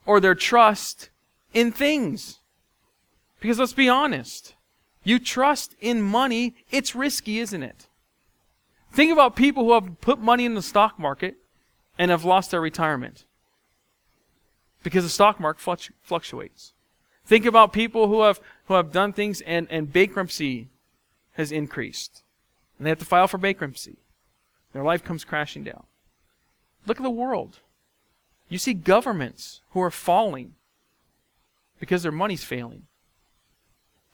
or 0.07 0.19
their 0.19 0.33
trust 0.33 1.11
in 1.53 1.71
things. 1.71 2.39
Because 3.39 3.59
let's 3.59 3.73
be 3.73 3.87
honest. 3.87 4.55
You 5.05 5.19
trust 5.19 5.75
in 5.79 6.01
money, 6.01 6.55
it's 6.71 6.95
risky, 6.95 7.39
isn't 7.39 7.63
it? 7.63 7.87
Think 8.91 9.13
about 9.13 9.35
people 9.35 9.63
who 9.63 9.73
have 9.73 10.01
put 10.01 10.19
money 10.19 10.45
in 10.45 10.55
the 10.55 10.61
stock 10.61 10.99
market 10.99 11.35
and 11.97 12.11
have 12.11 12.25
lost 12.25 12.51
their 12.51 12.59
retirement 12.59 13.23
because 14.83 15.03
the 15.03 15.09
stock 15.09 15.39
market 15.39 15.89
fluctuates. 16.01 16.73
Think 17.25 17.45
about 17.45 17.71
people 17.71 18.07
who 18.07 18.21
have, 18.21 18.39
who 18.65 18.73
have 18.73 18.91
done 18.91 19.13
things 19.13 19.41
and, 19.41 19.67
and 19.69 19.93
bankruptcy 19.93 20.69
has 21.33 21.51
increased. 21.51 22.23
And 22.77 22.85
they 22.85 22.89
have 22.89 22.99
to 22.99 23.05
file 23.05 23.27
for 23.27 23.37
bankruptcy. 23.37 23.97
Their 24.73 24.83
life 24.83 25.03
comes 25.03 25.23
crashing 25.23 25.63
down. 25.63 25.83
Look 26.87 26.97
at 26.97 27.03
the 27.03 27.09
world. 27.09 27.59
You 28.49 28.57
see 28.57 28.73
governments 28.73 29.61
who 29.71 29.81
are 29.81 29.91
falling 29.91 30.53
because 31.79 32.03
their 32.03 32.11
money's 32.11 32.43
failing. 32.43 32.83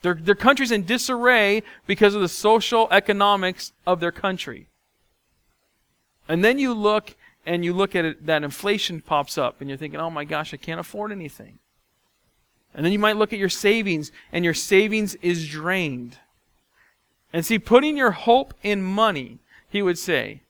Their, 0.01 0.15
their 0.15 0.35
country's 0.35 0.71
in 0.71 0.85
disarray 0.85 1.63
because 1.85 2.15
of 2.15 2.21
the 2.21 2.27
social 2.27 2.87
economics 2.91 3.71
of 3.85 3.99
their 3.99 4.11
country. 4.11 4.67
And 6.27 6.43
then 6.43 6.59
you 6.59 6.73
look 6.73 7.15
and 7.45 7.65
you 7.65 7.73
look 7.73 7.95
at 7.95 8.05
it, 8.05 8.25
that 8.25 8.43
inflation 8.43 9.01
pops 9.01 9.37
up, 9.37 9.61
and 9.61 9.69
you're 9.69 9.77
thinking, 9.77 9.99
oh 9.99 10.11
my 10.11 10.25
gosh, 10.25 10.53
I 10.53 10.57
can't 10.57 10.79
afford 10.79 11.11
anything. 11.11 11.57
And 12.73 12.85
then 12.85 12.93
you 12.93 12.99
might 12.99 13.17
look 13.17 13.33
at 13.33 13.39
your 13.39 13.49
savings, 13.49 14.11
and 14.31 14.45
your 14.45 14.53
savings 14.53 15.15
is 15.15 15.47
drained. 15.47 16.19
And 17.33 17.45
see, 17.45 17.57
putting 17.57 17.97
your 17.97 18.11
hope 18.11 18.53
in 18.61 18.83
money, 18.83 19.39
he 19.69 19.81
would 19.81 19.97
say, 19.97 20.41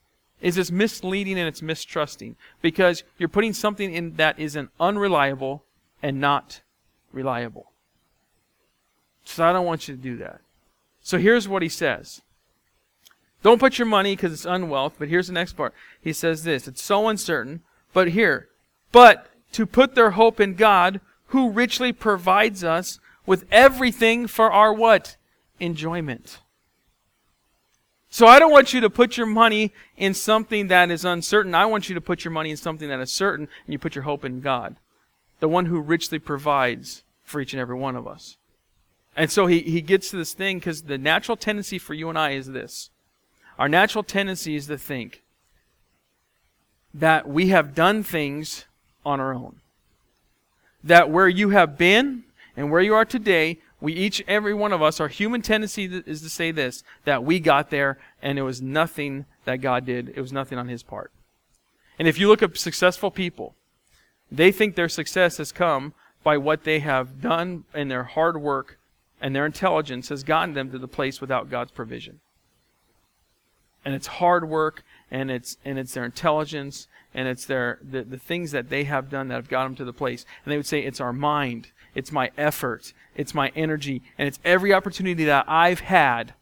is 0.42 0.56
this 0.56 0.72
misleading 0.72 1.38
and 1.38 1.48
it's 1.48 1.62
mistrusting 1.62 2.36
because 2.62 3.04
you're 3.20 3.30
putting 3.30 3.54
something 3.54 3.94
in 3.94 4.16
that 4.16 4.40
is 4.40 4.56
an 4.56 4.70
unreliable 4.80 5.64
and 6.02 6.20
not 6.20 6.62
reliable. 7.14 7.71
So 9.24 9.46
I 9.46 9.54
don't 9.54 9.66
want 9.66 9.88
you 9.88 9.96
to 9.96 10.02
do 10.02 10.18
that. 10.18 10.42
So 11.02 11.18
here's 11.18 11.48
what 11.48 11.62
he 11.62 11.70
says 11.70 12.22
don't 13.44 13.60
put 13.60 13.80
your 13.80 13.88
money 13.88 14.16
because 14.16 14.34
it's 14.34 14.46
unwealth, 14.46 14.96
but 15.00 15.10
here's 15.10 15.28
the 15.28 15.34
next 15.34 15.54
part. 15.54 15.74
He 16.02 16.14
says 16.14 16.44
this 16.44 16.68
it's 16.68 16.82
so 16.82 17.08
uncertain, 17.08 17.62
but 17.94 18.10
here, 18.10 18.50
but 18.92 19.28
to 19.54 19.66
put 19.66 19.96
their 19.96 20.12
hope 20.12 20.40
in 20.40 20.56
God, 20.56 21.02
who 21.28 21.50
richly 21.50 21.92
provides 21.92 22.64
us 22.64 23.00
with 23.26 23.46
everything 23.52 24.28
for 24.28 24.52
our 24.52 24.74
what? 24.74 25.18
Enjoyment. 25.60 26.40
So 28.10 28.28
I 28.28 28.40
don't 28.40 28.52
want 28.52 28.74
you 28.74 28.82
to 28.82 28.90
put 28.90 29.16
your 29.16 29.26
money 29.26 29.72
in 29.96 30.14
something 30.14 30.68
that 30.68 30.92
is 30.92 31.06
uncertain. 31.06 31.56
I 31.56 31.66
want 31.66 31.88
you 31.88 31.96
to 31.96 32.02
put 32.02 32.26
your 32.26 32.34
money 32.34 32.52
in 32.52 32.58
something 32.58 32.90
that 32.90 33.00
is 33.00 33.12
certain, 33.12 33.48
and 33.66 33.74
you 33.74 33.80
put 33.80 33.96
your 33.96 34.04
hope 34.04 34.26
in 34.26 34.42
God, 34.42 34.76
the 35.40 35.48
one 35.48 35.68
who 35.68 35.80
richly 35.80 36.20
provides 36.20 37.04
for 37.24 37.40
each 37.40 37.54
and 37.54 37.62
every 37.62 37.78
one 37.78 37.96
of 37.96 38.08
us. 38.08 38.36
And 39.16 39.30
so 39.30 39.48
he, 39.48 39.60
he 39.60 39.82
gets 39.82 40.10
to 40.12 40.18
this 40.18 40.34
thing 40.34 40.60
because 40.60 40.84
the 40.84 40.98
natural 40.98 41.36
tendency 41.36 41.78
for 41.78 41.94
you 41.94 42.10
and 42.10 42.18
I 42.18 42.32
is 42.32 42.48
this 42.48 42.90
our 43.60 43.70
natural 43.70 44.04
tendency 44.04 44.56
is 44.56 44.68
to 44.68 44.78
think 44.78 45.22
that 46.94 47.28
we 47.28 47.50
have 47.50 47.76
done 47.76 48.04
things 48.04 48.66
on 49.06 49.20
our 49.20 49.34
own. 49.34 49.58
That 50.84 51.10
where 51.10 51.28
you 51.28 51.50
have 51.50 51.78
been 51.78 52.24
and 52.58 52.72
where 52.72 52.82
you 52.82 52.96
are 52.96 53.06
today, 53.06 53.60
we 53.80 53.94
each, 53.94 54.24
every 54.28 54.54
one 54.54 54.74
of 54.74 54.82
us, 54.82 55.00
our 55.00 55.08
human 55.08 55.42
tendency 55.42 55.86
is 55.86 56.22
to 56.22 56.30
say 56.30 56.52
this 56.52 56.84
that 57.06 57.24
we 57.24 57.40
got 57.40 57.70
there 57.70 58.00
and 58.22 58.40
it 58.40 58.44
was 58.44 58.62
nothing 58.62 59.26
that 59.46 59.58
God 59.58 59.86
did, 59.86 60.10
it 60.16 60.22
was 60.22 60.34
nothing 60.34 60.58
on 60.58 60.68
His 60.68 60.84
part. 60.84 61.12
And 62.00 62.08
if 62.08 62.18
you 62.18 62.28
look 62.28 62.42
at 62.42 62.58
successful 62.58 63.12
people, 63.12 63.56
they 64.32 64.52
think 64.52 64.76
their 64.76 64.90
success 64.90 65.38
has 65.38 65.52
come 65.52 65.94
by 66.24 66.38
what 66.38 66.64
they 66.64 66.80
have 66.80 67.22
done 67.22 67.66
and 67.74 67.92
their 67.92 68.04
hard 68.04 68.42
work 68.42 68.78
and 69.22 69.36
their 69.36 69.46
intelligence 69.46 70.10
has 70.10 70.24
gotten 70.24 70.56
them 70.56 70.72
to 70.72 70.80
the 70.80 70.88
place 70.88 71.22
without 71.22 71.50
God's 71.50 71.72
provision. 71.72 72.20
And 73.86 73.94
it's 73.94 74.08
hard 74.08 74.50
work 74.50 74.84
and 75.10 75.32
it's 75.32 75.58
and 75.64 75.80
it's 75.80 75.94
their 75.94 76.06
intelligence 76.06 76.88
and 77.14 77.28
it's 77.28 77.46
their 77.46 77.80
the, 77.82 78.04
the 78.04 78.18
things 78.18 78.52
that 78.52 78.70
they 78.70 78.84
have 78.84 79.10
done 79.10 79.28
that 79.28 79.36
have 79.36 79.50
got 79.50 79.64
them 79.64 79.76
to 79.76 79.86
the 79.86 79.94
place. 79.94 80.26
And 80.44 80.52
they 80.52 80.58
would 80.58 80.66
say 80.66 80.80
it's 80.80 81.00
our 81.00 81.14
mind. 81.14 81.70
It's 81.94 82.12
my 82.12 82.32
effort. 82.38 82.94
It's 83.16 83.34
my 83.34 83.52
energy. 83.56 84.02
And 84.18 84.28
it's 84.28 84.40
every 84.44 84.74
opportunity 84.74 85.26
that 85.26 85.46
i've 85.48 85.82
had 85.82 86.34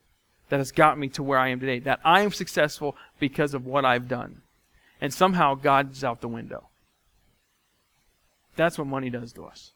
that 0.49 0.57
has 0.57 0.71
got 0.71 0.97
me 0.97 1.07
to 1.09 1.23
where 1.23 1.39
i 1.39 1.49
am 1.49 1.59
today 1.59 1.79
that 1.79 1.99
i 2.03 2.21
am 2.21 2.31
successful 2.31 2.95
because 3.19 3.53
of 3.53 3.65
what 3.65 3.85
i've 3.85 4.07
done. 4.07 4.41
And 5.01 5.13
somehow 5.13 5.55
god's 5.55 6.03
out 6.03 6.21
the 6.21 6.27
window. 6.27 6.67
That's 8.57 8.77
what 8.77 8.87
money 8.87 9.09
does 9.09 9.31
to 9.33 9.45
us 9.45 9.71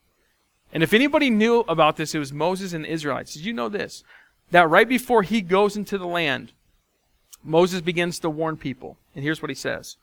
and 0.73 0.83
if 0.83 0.93
anybody 0.93 1.29
knew 1.29 1.61
about 1.61 1.95
this 1.95 2.13
it 2.13 2.19
was 2.19 2.33
moses 2.33 2.73
and 2.73 2.83
the 2.83 2.91
israelites 2.91 3.33
did 3.33 3.45
you 3.45 3.53
know 3.53 3.69
this 3.69 4.03
that 4.51 4.69
right 4.69 4.89
before 4.89 5.23
he 5.23 5.39
goes 5.39 5.77
into 5.77 5.97
the 5.97 6.05
land 6.05 6.51
Moses 7.43 7.81
begins 7.81 8.19
to 8.19 8.29
warn 8.29 8.57
people. 8.57 8.97
And 9.13 9.23
here's 9.23 9.41
what 9.41 9.49
he 9.49 9.55
says 9.55 9.97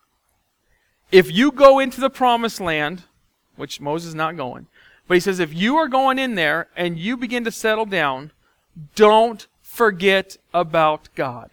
If 1.10 1.32
you 1.32 1.50
go 1.50 1.78
into 1.78 2.00
the 2.00 2.10
promised 2.10 2.60
land, 2.60 3.04
which 3.56 3.80
Moses 3.80 4.10
is 4.10 4.14
not 4.14 4.36
going, 4.36 4.66
but 5.08 5.14
he 5.14 5.20
says, 5.20 5.40
if 5.40 5.52
you 5.52 5.76
are 5.76 5.88
going 5.88 6.18
in 6.18 6.36
there 6.36 6.68
and 6.76 6.96
you 6.96 7.16
begin 7.16 7.44
to 7.44 7.50
settle 7.50 7.86
down, 7.86 8.30
don't 8.94 9.48
forget 9.60 10.36
about 10.54 11.08
God. 11.16 11.50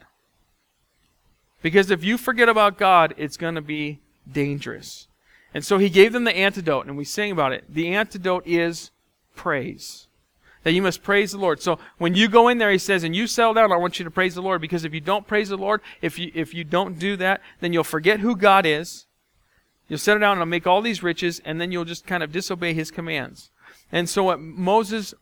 Because 1.64 1.90
if 1.90 2.04
you 2.04 2.20
forget 2.20 2.50
about 2.50 2.78
God, 2.78 3.16
it's 3.18 3.36
going 3.36 3.56
to 3.56 3.62
be 3.62 4.00
dangerous. 4.32 5.08
And 5.56 5.66
so 5.66 5.80
he 5.80 5.90
gave 5.90 6.14
them 6.14 6.24
the 6.24 6.36
antidote, 6.38 6.86
and 6.86 6.96
we 6.96 7.04
sing 7.04 7.32
about 7.32 7.52
it. 7.52 7.64
The 7.68 7.88
antidote 7.96 8.46
is 8.46 8.92
praise 9.38 10.08
that 10.68 10.74
you 10.74 10.82
must 10.82 11.02
praise 11.02 11.32
the 11.32 11.38
Lord. 11.38 11.62
So 11.62 11.80
when 11.98 12.14
you 12.14 12.28
go 12.28 12.50
in 12.50 12.58
there, 12.58 12.72
he 12.72 12.78
says, 12.78 13.06
and 13.06 13.16
you 13.16 13.26
settle 13.26 13.54
down, 13.54 13.72
I 13.72 13.78
want 13.78 14.00
you 14.00 14.04
to 14.04 14.12
praise 14.12 14.36
the 14.36 14.42
Lord 14.42 14.60
because 14.60 14.84
if 14.84 14.94
you 14.94 15.00
don't 15.00 15.26
praise 15.26 15.48
the 15.48 15.56
Lord, 15.56 15.80
if 16.02 16.20
you, 16.20 16.30
if 16.36 16.54
you 16.54 16.66
don't 16.66 17.00
do 17.00 17.16
that, 17.16 17.42
then 17.62 17.72
you'll 17.72 17.86
forget 17.86 18.20
who 18.20 18.36
God 18.36 18.66
is. 18.66 19.06
You'll 19.88 19.98
settle 19.98 20.20
down 20.20 20.34
and 20.34 20.40
I'll 20.42 20.46
make 20.46 20.68
all 20.68 20.82
these 20.82 21.02
riches, 21.02 21.42
and 21.46 21.62
then 21.62 21.72
you'll 21.72 21.86
just 21.86 22.06
kind 22.06 22.22
of 22.22 22.34
disobey 22.34 22.74
his 22.74 22.92
commands. 22.92 23.50
And 23.94 24.10
so 24.10 24.26
what 24.26 24.42
Moses 24.42 25.14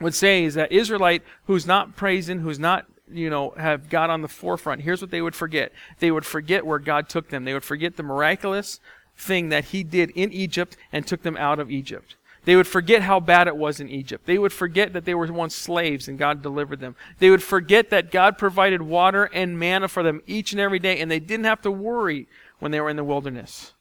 would 0.00 0.14
say 0.14 0.44
is 0.44 0.54
that 0.54 0.70
Israelite 0.70 1.24
who's 1.46 1.66
not 1.66 1.96
praising, 1.96 2.38
who's 2.38 2.60
not 2.60 2.86
you 3.10 3.28
know, 3.28 3.54
have 3.56 3.90
God 3.90 4.08
on 4.08 4.22
the 4.22 4.28
forefront, 4.28 4.82
here's 4.82 5.00
what 5.00 5.10
they 5.10 5.20
would 5.20 5.34
forget. 5.34 5.72
They 5.98 6.12
would 6.12 6.24
forget 6.24 6.64
where 6.64 6.78
God 6.78 7.08
took 7.08 7.30
them. 7.30 7.44
They 7.44 7.54
would 7.54 7.64
forget 7.64 7.96
the 7.96 8.02
miraculous 8.04 8.78
thing 9.16 9.48
that 9.48 9.66
He 9.66 9.82
did 9.82 10.10
in 10.10 10.32
Egypt 10.32 10.76
and 10.92 11.04
took 11.04 11.22
them 11.22 11.36
out 11.36 11.58
of 11.58 11.72
Egypt. 11.72 12.14
They 12.44 12.56
would 12.56 12.66
forget 12.66 13.02
how 13.02 13.20
bad 13.20 13.48
it 13.48 13.56
was 13.56 13.80
in 13.80 13.88
Egypt. 13.88 14.26
They 14.26 14.38
would 14.38 14.52
forget 14.52 14.92
that 14.92 15.04
they 15.04 15.14
were 15.14 15.32
once 15.32 15.54
slaves 15.54 16.08
and 16.08 16.18
God 16.18 16.42
delivered 16.42 16.80
them. 16.80 16.94
They 17.18 17.30
would 17.30 17.42
forget 17.42 17.90
that 17.90 18.10
God 18.10 18.36
provided 18.36 18.82
water 18.82 19.24
and 19.32 19.58
manna 19.58 19.88
for 19.88 20.02
them 20.02 20.20
each 20.26 20.52
and 20.52 20.60
every 20.60 20.78
day 20.78 21.00
and 21.00 21.10
they 21.10 21.20
didn't 21.20 21.46
have 21.46 21.62
to 21.62 21.70
worry 21.70 22.28
when 22.58 22.70
they 22.70 22.80
were 22.80 22.90
in 22.90 22.96
the 22.96 23.04
wilderness. 23.04 23.72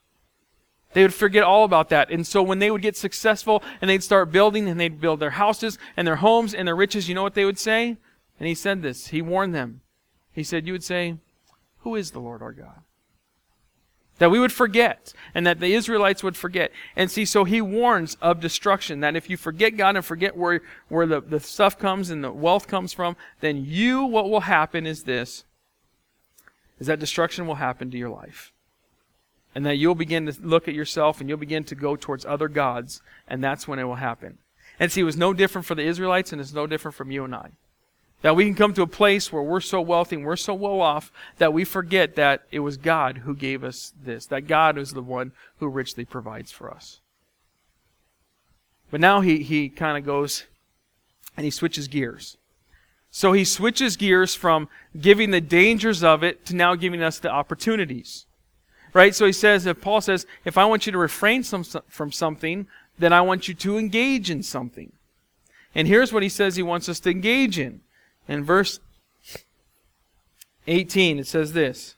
They 0.93 1.01
would 1.01 1.13
forget 1.13 1.43
all 1.43 1.65
about 1.65 1.89
that. 1.89 2.09
And 2.11 2.25
so 2.25 2.41
when 2.41 2.59
they 2.59 2.71
would 2.71 2.81
get 2.81 2.95
successful 2.95 3.63
and 3.81 3.89
they'd 3.89 4.03
start 4.03 4.31
building 4.31 4.69
and 4.69 4.79
they'd 4.79 5.01
build 5.01 5.19
their 5.19 5.31
houses 5.31 5.77
and 5.97 6.07
their 6.07 6.17
homes 6.17 6.53
and 6.53 6.67
their 6.67 6.75
riches, 6.75 7.09
you 7.09 7.15
know 7.15 7.23
what 7.23 7.33
they 7.33 7.45
would 7.45 7.59
say? 7.59 7.97
And 8.39 8.47
he 8.47 8.55
said 8.55 8.81
this. 8.81 9.07
He 9.07 9.21
warned 9.21 9.55
them. 9.55 9.81
He 10.31 10.43
said, 10.43 10.65
You 10.65 10.73
would 10.73 10.83
say, 10.83 11.17
Who 11.79 11.95
is 11.95 12.11
the 12.11 12.19
Lord 12.19 12.41
our 12.41 12.53
God? 12.53 12.81
That 14.23 14.31
we 14.31 14.39
would 14.39 14.53
forget, 14.53 15.11
and 15.35 15.45
that 15.45 15.59
the 15.59 15.73
Israelites 15.73 16.23
would 16.23 16.37
forget. 16.37 16.71
And 16.95 17.11
see, 17.11 17.25
so 17.25 17.43
he 17.43 17.59
warns 17.59 18.15
of 18.21 18.39
destruction, 18.39 19.01
that 19.01 19.17
if 19.17 19.29
you 19.29 19.35
forget 19.35 19.75
God 19.75 19.97
and 19.97 20.05
forget 20.05 20.37
where, 20.37 20.61
where 20.87 21.05
the, 21.05 21.19
the 21.19 21.41
stuff 21.41 21.77
comes 21.77 22.09
and 22.09 22.23
the 22.23 22.31
wealth 22.31 22.65
comes 22.65 22.93
from, 22.93 23.17
then 23.41 23.65
you, 23.65 24.05
what 24.05 24.29
will 24.29 24.39
happen 24.39 24.85
is 24.85 25.03
this, 25.03 25.43
is 26.79 26.87
that 26.87 27.01
destruction 27.01 27.47
will 27.47 27.55
happen 27.55 27.91
to 27.91 27.97
your 27.97 28.11
life. 28.11 28.53
And 29.53 29.65
that 29.65 29.75
you'll 29.75 29.93
begin 29.93 30.25
to 30.27 30.41
look 30.41 30.69
at 30.69 30.73
yourself 30.73 31.19
and 31.19 31.27
you'll 31.27 31.37
begin 31.37 31.65
to 31.65 31.75
go 31.75 31.97
towards 31.97 32.25
other 32.25 32.47
gods, 32.47 33.01
and 33.27 33.43
that's 33.43 33.67
when 33.67 33.77
it 33.77 33.83
will 33.83 33.95
happen. 33.95 34.37
And 34.79 34.89
see, 34.89 35.01
it 35.01 35.03
was 35.03 35.17
no 35.17 35.33
different 35.33 35.67
for 35.67 35.75
the 35.75 35.83
Israelites, 35.83 36.31
and 36.31 36.39
it's 36.39 36.53
no 36.53 36.65
different 36.65 36.95
from 36.95 37.11
you 37.11 37.25
and 37.25 37.35
I. 37.35 37.49
That 38.23 38.35
we 38.35 38.45
can 38.45 38.55
come 38.55 38.73
to 38.73 38.81
a 38.81 38.87
place 38.87 39.31
where 39.31 39.43
we're 39.43 39.59
so 39.59 39.81
wealthy 39.81 40.15
and 40.15 40.25
we're 40.25 40.37
so 40.37 40.53
well 40.53 40.81
off 40.81 41.11
that 41.37 41.53
we 41.53 41.65
forget 41.65 42.15
that 42.15 42.43
it 42.51 42.59
was 42.59 42.77
God 42.77 43.19
who 43.19 43.35
gave 43.35 43.63
us 43.63 43.93
this, 44.01 44.25
that 44.27 44.47
God 44.47 44.77
is 44.77 44.93
the 44.93 45.01
one 45.01 45.33
who 45.57 45.67
richly 45.67 46.05
provides 46.05 46.51
for 46.51 46.71
us. 46.71 47.01
But 48.89 49.01
now 49.01 49.21
he, 49.21 49.43
he 49.43 49.69
kind 49.69 49.97
of 49.97 50.05
goes 50.05 50.45
and 51.35 51.43
he 51.43 51.51
switches 51.51 51.87
gears. 51.87 52.37
So 53.11 53.33
he 53.33 53.43
switches 53.43 53.97
gears 53.97 54.33
from 54.33 54.69
giving 54.99 55.31
the 55.31 55.41
dangers 55.41 56.03
of 56.03 56.23
it 56.23 56.45
to 56.45 56.55
now 56.55 56.75
giving 56.75 57.03
us 57.03 57.19
the 57.19 57.29
opportunities. 57.29 58.25
Right? 58.93 59.13
So 59.13 59.25
he 59.25 59.33
says, 59.33 59.65
if 59.65 59.81
Paul 59.81 59.99
says, 60.01 60.25
if 60.45 60.57
I 60.57 60.65
want 60.65 60.85
you 60.85 60.91
to 60.91 60.97
refrain 60.97 61.43
some, 61.43 61.63
from 61.63 62.11
something, 62.11 62.67
then 62.97 63.11
I 63.11 63.21
want 63.21 63.47
you 63.47 63.53
to 63.53 63.77
engage 63.77 64.31
in 64.31 64.43
something. 64.43 64.93
And 65.75 65.87
here's 65.87 66.13
what 66.13 66.23
he 66.23 66.29
says 66.29 66.55
he 66.55 66.63
wants 66.63 66.87
us 66.87 66.99
to 67.01 67.09
engage 67.09 67.59
in. 67.59 67.81
In 68.27 68.43
verse 68.43 68.79
18, 70.67 71.19
it 71.19 71.27
says 71.27 71.53
this 71.53 71.95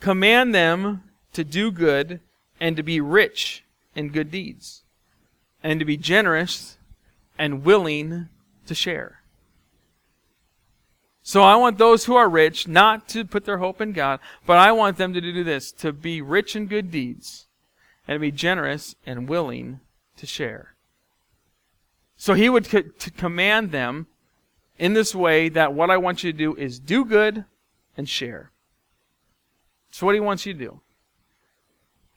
Command 0.00 0.54
them 0.54 1.02
to 1.32 1.44
do 1.44 1.70
good 1.70 2.20
and 2.60 2.76
to 2.76 2.82
be 2.82 3.00
rich 3.00 3.64
in 3.94 4.08
good 4.10 4.30
deeds, 4.30 4.82
and 5.62 5.78
to 5.80 5.84
be 5.84 5.96
generous 5.96 6.78
and 7.38 7.64
willing 7.64 8.28
to 8.66 8.74
share. 8.74 9.22
So 11.22 11.42
I 11.42 11.56
want 11.56 11.76
those 11.76 12.06
who 12.06 12.16
are 12.16 12.28
rich 12.28 12.66
not 12.66 13.06
to 13.08 13.24
put 13.24 13.44
their 13.44 13.58
hope 13.58 13.82
in 13.82 13.92
God, 13.92 14.18
but 14.46 14.56
I 14.56 14.72
want 14.72 14.96
them 14.96 15.12
to 15.12 15.20
do 15.20 15.44
this 15.44 15.70
to 15.72 15.92
be 15.92 16.22
rich 16.22 16.56
in 16.56 16.66
good 16.66 16.90
deeds 16.90 17.46
and 18.06 18.16
to 18.16 18.18
be 18.18 18.32
generous 18.32 18.94
and 19.04 19.28
willing 19.28 19.80
to 20.16 20.26
share. 20.26 20.74
So 22.16 22.32
he 22.32 22.48
would 22.48 22.68
co- 22.68 22.80
to 22.80 23.10
command 23.10 23.72
them 23.72 24.06
in 24.78 24.94
this 24.94 25.14
way 25.14 25.48
that 25.50 25.74
what 25.74 25.90
I 25.90 25.96
want 25.96 26.22
you 26.22 26.32
to 26.32 26.38
do 26.38 26.54
is 26.54 26.78
do 26.78 27.04
good 27.04 27.44
and 27.96 28.08
share. 28.08 28.50
So 29.90 30.06
what 30.06 30.14
he 30.14 30.20
wants 30.20 30.46
you 30.46 30.52
to 30.52 30.58
do. 30.58 30.80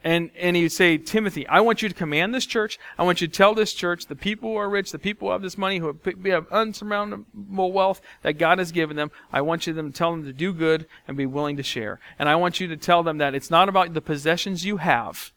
And, 0.03 0.31
and 0.35 0.55
he 0.55 0.63
would 0.63 0.71
say, 0.71 0.97
Timothy, 0.97 1.47
I 1.47 1.61
want 1.61 1.83
you 1.83 1.89
to 1.89 1.93
command 1.93 2.33
this 2.33 2.47
church. 2.47 2.79
I 2.97 3.03
want 3.03 3.21
you 3.21 3.27
to 3.27 3.33
tell 3.33 3.53
this 3.53 3.71
church, 3.71 4.07
the 4.07 4.15
people 4.15 4.49
who 4.49 4.55
are 4.55 4.67
rich, 4.69 4.91
the 4.91 4.97
people 4.97 5.27
who 5.27 5.31
have 5.33 5.43
this 5.43 5.59
money, 5.59 5.77
who 5.77 5.95
have 6.25 6.47
unsurmountable 6.51 7.71
wealth 7.71 8.01
that 8.23 8.39
God 8.39 8.57
has 8.57 8.71
given 8.71 8.95
them, 8.95 9.11
I 9.31 9.41
want 9.41 9.67
you 9.67 9.73
to 9.73 9.91
tell 9.91 10.11
them 10.11 10.25
to 10.25 10.33
do 10.33 10.53
good 10.53 10.87
and 11.07 11.15
be 11.15 11.27
willing 11.27 11.55
to 11.57 11.63
share. 11.63 11.99
And 12.17 12.27
I 12.27 12.35
want 12.35 12.59
you 12.59 12.67
to 12.67 12.77
tell 12.77 13.03
them 13.03 13.19
that 13.19 13.35
it's 13.35 13.51
not 13.51 13.69
about 13.69 13.93
the 13.93 14.01
possessions 14.01 14.65
you 14.65 14.77
have, 14.77 15.31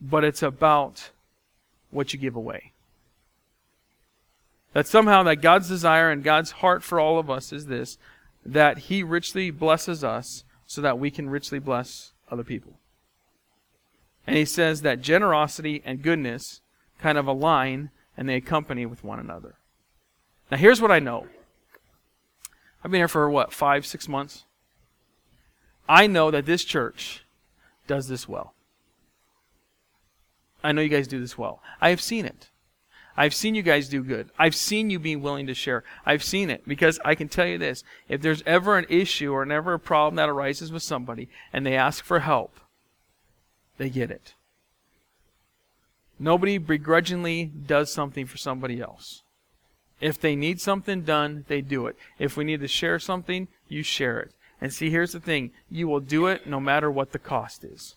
but 0.00 0.22
it's 0.22 0.42
about 0.42 1.10
what 1.90 2.12
you 2.12 2.18
give 2.18 2.36
away. 2.36 2.69
That 4.72 4.86
somehow 4.86 5.22
that 5.24 5.36
God's 5.36 5.68
desire 5.68 6.10
and 6.10 6.22
God's 6.22 6.52
heart 6.52 6.82
for 6.82 7.00
all 7.00 7.18
of 7.18 7.30
us 7.30 7.52
is 7.52 7.66
this 7.66 7.98
that 8.44 8.78
He 8.78 9.02
richly 9.02 9.50
blesses 9.50 10.02
us 10.02 10.44
so 10.66 10.80
that 10.80 10.98
we 10.98 11.10
can 11.10 11.28
richly 11.28 11.58
bless 11.58 12.12
other 12.30 12.44
people. 12.44 12.74
And 14.26 14.36
he 14.36 14.44
says 14.44 14.82
that 14.82 15.00
generosity 15.00 15.82
and 15.84 16.02
goodness 16.02 16.60
kind 17.00 17.18
of 17.18 17.26
align 17.26 17.90
and 18.16 18.28
they 18.28 18.36
accompany 18.36 18.86
with 18.86 19.02
one 19.02 19.18
another. 19.18 19.56
Now, 20.50 20.58
here's 20.58 20.80
what 20.80 20.92
I 20.92 21.00
know 21.00 21.26
I've 22.84 22.90
been 22.92 23.00
here 23.00 23.08
for 23.08 23.28
what, 23.28 23.52
five, 23.52 23.84
six 23.84 24.08
months? 24.08 24.44
I 25.88 26.06
know 26.06 26.30
that 26.30 26.46
this 26.46 26.62
church 26.64 27.24
does 27.88 28.06
this 28.06 28.28
well. 28.28 28.54
I 30.62 30.70
know 30.70 30.82
you 30.82 30.88
guys 30.88 31.08
do 31.08 31.18
this 31.18 31.36
well. 31.36 31.60
I 31.80 31.88
have 31.90 32.00
seen 32.00 32.26
it. 32.26 32.49
I've 33.16 33.34
seen 33.34 33.54
you 33.54 33.62
guys 33.62 33.88
do 33.88 34.02
good. 34.02 34.30
I've 34.38 34.54
seen 34.54 34.90
you 34.90 34.98
being 34.98 35.20
willing 35.20 35.46
to 35.46 35.54
share. 35.54 35.84
I've 36.06 36.22
seen 36.22 36.50
it 36.50 36.66
because 36.66 36.98
I 37.04 37.14
can 37.14 37.28
tell 37.28 37.46
you 37.46 37.58
this. 37.58 37.84
If 38.08 38.22
there's 38.22 38.42
ever 38.46 38.78
an 38.78 38.86
issue 38.88 39.32
or 39.32 39.44
never 39.44 39.74
a 39.74 39.78
problem 39.78 40.16
that 40.16 40.28
arises 40.28 40.72
with 40.72 40.82
somebody 40.82 41.28
and 41.52 41.66
they 41.66 41.76
ask 41.76 42.04
for 42.04 42.20
help, 42.20 42.60
they 43.78 43.90
get 43.90 44.10
it. 44.10 44.34
Nobody 46.18 46.58
begrudgingly 46.58 47.46
does 47.46 47.92
something 47.92 48.26
for 48.26 48.36
somebody 48.36 48.80
else. 48.80 49.22
If 50.00 50.20
they 50.20 50.36
need 50.36 50.60
something 50.60 51.02
done, 51.02 51.44
they 51.48 51.60
do 51.60 51.86
it. 51.86 51.96
If 52.18 52.36
we 52.36 52.44
need 52.44 52.60
to 52.60 52.68
share 52.68 52.98
something, 52.98 53.48
you 53.68 53.82
share 53.82 54.20
it. 54.20 54.32
And 54.60 54.72
see, 54.72 54.90
here's 54.90 55.12
the 55.12 55.20
thing 55.20 55.52
you 55.70 55.88
will 55.88 56.00
do 56.00 56.26
it 56.26 56.46
no 56.46 56.60
matter 56.60 56.90
what 56.90 57.12
the 57.12 57.18
cost 57.18 57.64
is. 57.64 57.96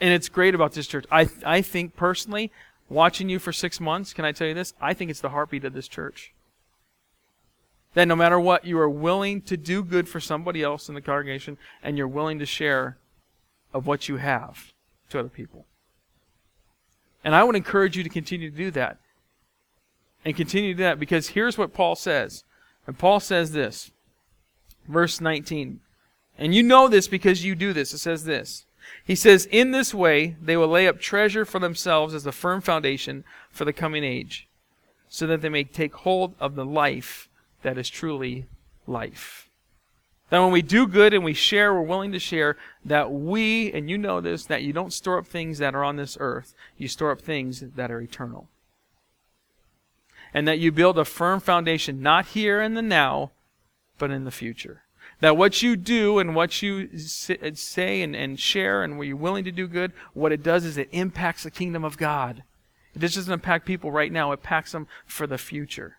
And 0.00 0.12
it's 0.14 0.28
great 0.28 0.54
about 0.54 0.72
this 0.72 0.86
church. 0.86 1.06
I, 1.10 1.28
I 1.44 1.60
think 1.60 1.96
personally, 1.96 2.52
watching 2.88 3.28
you 3.28 3.38
for 3.38 3.52
six 3.52 3.80
months, 3.80 4.12
can 4.12 4.24
I 4.24 4.32
tell 4.32 4.48
you 4.48 4.54
this? 4.54 4.74
I 4.80 4.94
think 4.94 5.10
it's 5.10 5.20
the 5.20 5.30
heartbeat 5.30 5.64
of 5.64 5.74
this 5.74 5.88
church. 5.88 6.32
That 7.94 8.08
no 8.08 8.16
matter 8.16 8.38
what, 8.38 8.64
you 8.64 8.78
are 8.78 8.88
willing 8.88 9.42
to 9.42 9.56
do 9.56 9.82
good 9.82 10.08
for 10.08 10.20
somebody 10.20 10.62
else 10.62 10.88
in 10.88 10.94
the 10.94 11.00
congregation 11.00 11.58
and 11.82 11.96
you're 11.96 12.06
willing 12.06 12.38
to 12.38 12.46
share 12.46 12.98
of 13.72 13.86
what 13.86 14.08
you 14.08 14.16
have 14.16 14.72
to 15.10 15.18
other 15.18 15.28
people. 15.28 15.66
And 17.24 17.34
I 17.34 17.44
would 17.44 17.56
encourage 17.56 17.96
you 17.96 18.02
to 18.02 18.08
continue 18.08 18.50
to 18.50 18.56
do 18.56 18.70
that. 18.72 18.98
And 20.24 20.36
continue 20.36 20.74
to 20.74 20.78
do 20.78 20.82
that 20.84 21.00
because 21.00 21.28
here's 21.28 21.58
what 21.58 21.72
Paul 21.72 21.94
says. 21.94 22.44
And 22.86 22.98
Paul 22.98 23.20
says 23.20 23.52
this, 23.52 23.90
verse 24.86 25.20
19. 25.20 25.80
And 26.38 26.54
you 26.54 26.62
know 26.62 26.88
this 26.88 27.08
because 27.08 27.44
you 27.44 27.54
do 27.54 27.72
this. 27.72 27.92
It 27.92 27.98
says 27.98 28.24
this 28.24 28.66
he 29.04 29.14
says, 29.14 29.46
In 29.46 29.70
this 29.70 29.94
way 29.94 30.36
they 30.40 30.56
will 30.56 30.68
lay 30.68 30.86
up 30.86 31.00
treasure 31.00 31.44
for 31.44 31.58
themselves 31.58 32.14
as 32.14 32.26
a 32.26 32.32
firm 32.32 32.60
foundation 32.60 33.24
for 33.50 33.64
the 33.64 33.72
coming 33.72 34.04
age, 34.04 34.48
so 35.08 35.26
that 35.26 35.40
they 35.40 35.48
may 35.48 35.64
take 35.64 35.94
hold 35.94 36.34
of 36.38 36.54
the 36.54 36.64
life 36.64 37.28
that 37.62 37.78
is 37.78 37.88
truly 37.88 38.46
life. 38.86 39.48
That 40.30 40.40
when 40.40 40.52
we 40.52 40.62
do 40.62 40.86
good 40.86 41.14
and 41.14 41.24
we 41.24 41.32
share, 41.32 41.72
we're 41.72 41.80
willing 41.80 42.12
to 42.12 42.18
share, 42.18 42.56
that 42.84 43.10
we, 43.10 43.72
and 43.72 43.88
you 43.88 43.96
know 43.96 44.20
this, 44.20 44.44
that 44.46 44.62
you 44.62 44.72
don't 44.72 44.92
store 44.92 45.18
up 45.18 45.26
things 45.26 45.58
that 45.58 45.74
are 45.74 45.84
on 45.84 45.96
this 45.96 46.18
earth, 46.20 46.54
you 46.76 46.86
store 46.86 47.10
up 47.10 47.20
things 47.20 47.60
that 47.60 47.90
are 47.90 48.00
eternal. 48.00 48.48
And 50.34 50.46
that 50.46 50.58
you 50.58 50.70
build 50.70 50.98
a 50.98 51.06
firm 51.06 51.40
foundation, 51.40 52.02
not 52.02 52.26
here 52.26 52.60
in 52.60 52.74
the 52.74 52.82
now, 52.82 53.30
but 53.96 54.10
in 54.10 54.24
the 54.24 54.30
future. 54.30 54.82
That 55.20 55.36
what 55.36 55.62
you 55.62 55.76
do 55.76 56.18
and 56.18 56.34
what 56.34 56.62
you 56.62 56.96
say 56.96 58.02
and, 58.02 58.14
and 58.14 58.38
share 58.38 58.84
and 58.84 58.96
where 58.96 59.06
you're 59.06 59.16
willing 59.16 59.44
to 59.44 59.52
do 59.52 59.66
good, 59.66 59.92
what 60.14 60.32
it 60.32 60.42
does 60.42 60.64
is 60.64 60.78
it 60.78 60.88
impacts 60.92 61.42
the 61.42 61.50
kingdom 61.50 61.84
of 61.84 61.96
God. 61.96 62.44
It 62.94 63.00
just 63.00 63.16
doesn't 63.16 63.32
impact 63.32 63.66
people 63.66 63.90
right 63.90 64.12
now, 64.12 64.30
it 64.30 64.40
impacts 64.40 64.72
them 64.72 64.86
for 65.06 65.26
the 65.26 65.38
future. 65.38 65.96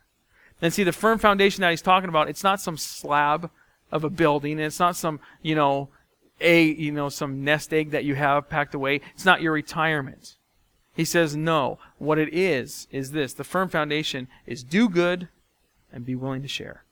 And 0.61 0.73
see, 0.73 0.83
the 0.83 0.91
firm 0.91 1.19
foundation 1.19 1.61
that 1.61 1.69
he's 1.69 1.81
talking 1.81 2.09
about, 2.09 2.29
it's 2.29 2.43
not 2.43 2.61
some 2.61 2.77
slab 2.77 3.49
of 3.91 4.03
a 4.03 4.09
building. 4.09 4.53
And 4.53 4.61
it's 4.61 4.79
not 4.79 4.95
some, 4.95 5.19
you 5.41 5.55
know, 5.55 5.89
a, 6.41 6.63
you 6.63 6.91
know, 6.91 7.09
some 7.09 7.43
nest 7.43 7.73
egg 7.73 7.91
that 7.91 8.05
you 8.05 8.15
have 8.15 8.49
packed 8.49 8.73
away. 8.73 9.01
It's 9.13 9.25
not 9.25 9.41
your 9.41 9.53
retirement. 9.53 10.35
He 10.95 11.05
says, 11.05 11.35
no. 11.35 11.79
What 11.97 12.19
it 12.19 12.33
is, 12.33 12.87
is 12.91 13.11
this. 13.11 13.33
The 13.33 13.43
firm 13.43 13.69
foundation 13.69 14.27
is 14.45 14.63
do 14.63 14.89
good 14.89 15.29
and 15.91 16.05
be 16.05 16.15
willing 16.15 16.41
to 16.41 16.47
share 16.47 16.83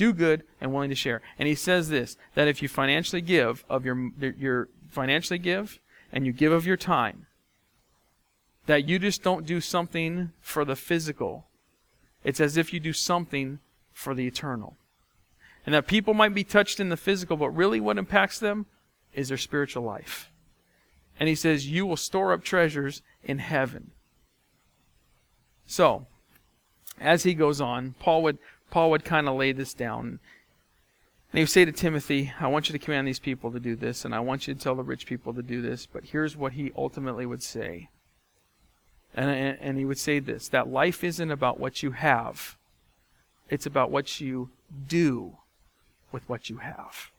do 0.00 0.14
good, 0.14 0.44
and 0.62 0.72
willing 0.72 0.88
to 0.88 0.96
share. 0.96 1.20
And 1.38 1.46
he 1.46 1.54
says 1.54 1.90
this 1.90 2.16
that 2.34 2.48
if 2.48 2.62
you 2.62 2.68
financially 2.68 3.20
give 3.20 3.66
of 3.68 3.84
your 3.84 4.10
your 4.18 4.70
financially 4.88 5.38
give 5.38 5.78
and 6.10 6.24
you 6.24 6.32
give 6.32 6.52
of 6.52 6.66
your 6.66 6.78
time, 6.78 7.26
that 8.64 8.88
you 8.88 8.98
just 8.98 9.22
don't 9.22 9.44
do 9.44 9.60
something 9.60 10.32
for 10.40 10.64
the 10.64 10.74
physical. 10.74 11.48
It's 12.24 12.40
as 12.40 12.56
if 12.56 12.72
you 12.72 12.80
do 12.80 12.94
something 12.94 13.58
for 13.92 14.14
the 14.14 14.26
eternal. 14.26 14.78
And 15.66 15.74
that 15.74 15.86
people 15.86 16.14
might 16.14 16.34
be 16.34 16.44
touched 16.44 16.80
in 16.80 16.88
the 16.88 16.96
physical, 16.96 17.36
but 17.36 17.50
really 17.50 17.78
what 17.78 17.98
impacts 17.98 18.38
them 18.38 18.64
is 19.12 19.28
their 19.28 19.36
spiritual 19.36 19.82
life. 19.82 20.30
And 21.18 21.28
he 21.28 21.34
says, 21.34 21.68
You 21.68 21.84
will 21.84 21.98
store 21.98 22.32
up 22.32 22.42
treasures 22.42 23.02
in 23.22 23.38
heaven. 23.38 23.90
So, 25.66 26.06
as 26.98 27.24
he 27.24 27.34
goes 27.34 27.60
on, 27.60 27.96
Paul 28.00 28.22
would 28.22 28.38
Paul 28.70 28.90
would 28.90 29.04
kind 29.04 29.28
of 29.28 29.36
lay 29.36 29.52
this 29.52 29.74
down. 29.74 30.20
And 31.32 31.38
he 31.38 31.40
would 31.40 31.50
say 31.50 31.64
to 31.64 31.72
Timothy, 31.72 32.32
I 32.40 32.48
want 32.48 32.68
you 32.68 32.72
to 32.72 32.78
command 32.78 33.06
these 33.06 33.20
people 33.20 33.52
to 33.52 33.60
do 33.60 33.76
this, 33.76 34.04
and 34.04 34.14
I 34.14 34.20
want 34.20 34.48
you 34.48 34.54
to 34.54 34.60
tell 34.60 34.74
the 34.74 34.82
rich 34.82 35.06
people 35.06 35.32
to 35.34 35.42
do 35.42 35.62
this. 35.62 35.86
But 35.86 36.06
here's 36.06 36.36
what 36.36 36.54
he 36.54 36.72
ultimately 36.76 37.24
would 37.24 37.42
say. 37.42 37.88
And, 39.14 39.30
and 39.60 39.78
he 39.78 39.84
would 39.84 39.98
say 39.98 40.18
this 40.18 40.48
that 40.48 40.68
life 40.68 41.02
isn't 41.02 41.30
about 41.30 41.58
what 41.58 41.82
you 41.82 41.92
have, 41.92 42.56
it's 43.48 43.66
about 43.66 43.90
what 43.90 44.20
you 44.20 44.50
do 44.88 45.36
with 46.12 46.28
what 46.28 46.48
you 46.48 46.58
have. 46.58 47.10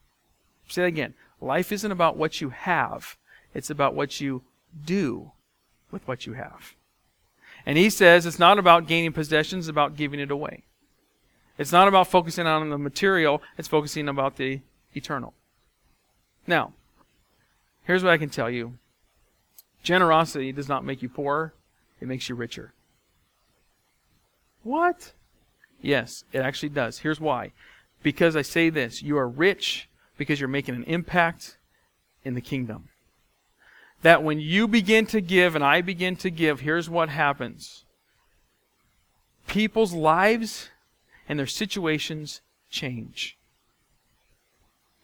Say 0.67 0.81
that 0.81 0.87
again. 0.87 1.13
Life 1.41 1.71
isn't 1.71 1.91
about 1.91 2.17
what 2.17 2.39
you 2.39 2.49
have, 2.49 3.17
it's 3.53 3.69
about 3.69 3.95
what 3.95 4.21
you 4.21 4.43
do 4.85 5.31
with 5.89 6.07
what 6.07 6.25
you 6.25 6.33
have. 6.33 6.75
And 7.65 7.77
he 7.77 7.89
says 7.89 8.25
it's 8.25 8.39
not 8.39 8.57
about 8.57 8.87
gaining 8.87 9.13
possessions, 9.13 9.67
it's 9.67 9.71
about 9.71 9.95
giving 9.95 10.19
it 10.19 10.31
away. 10.31 10.63
It's 11.61 11.71
not 11.71 11.87
about 11.87 12.07
focusing 12.07 12.47
on 12.47 12.71
the 12.71 12.77
material, 12.79 13.39
it's 13.55 13.67
focusing 13.67 14.09
about 14.09 14.37
the 14.37 14.61
eternal. 14.95 15.35
Now, 16.47 16.73
here's 17.83 18.03
what 18.03 18.11
I 18.11 18.17
can 18.17 18.29
tell 18.29 18.49
you 18.49 18.79
generosity 19.83 20.51
does 20.51 20.67
not 20.67 20.83
make 20.83 21.03
you 21.03 21.09
poorer, 21.09 21.53
it 21.99 22.07
makes 22.07 22.27
you 22.27 22.33
richer. 22.33 22.73
What? 24.63 25.13
Yes, 25.83 26.23
it 26.33 26.39
actually 26.39 26.69
does. 26.69 26.99
Here's 26.99 27.19
why. 27.19 27.51
Because 28.01 28.35
I 28.35 28.41
say 28.41 28.71
this 28.71 29.03
you 29.03 29.15
are 29.19 29.27
rich 29.27 29.87
because 30.17 30.39
you're 30.39 30.49
making 30.49 30.73
an 30.73 30.83
impact 30.85 31.57
in 32.25 32.33
the 32.33 32.41
kingdom. 32.41 32.89
That 34.01 34.23
when 34.23 34.39
you 34.39 34.67
begin 34.67 35.05
to 35.07 35.21
give 35.21 35.53
and 35.53 35.63
I 35.63 35.81
begin 35.81 36.15
to 36.17 36.31
give, 36.31 36.61
here's 36.61 36.89
what 36.89 37.09
happens 37.09 37.85
people's 39.45 39.93
lives 39.93 40.71
and 41.31 41.39
their 41.39 41.47
situations 41.47 42.41
change. 42.69 43.37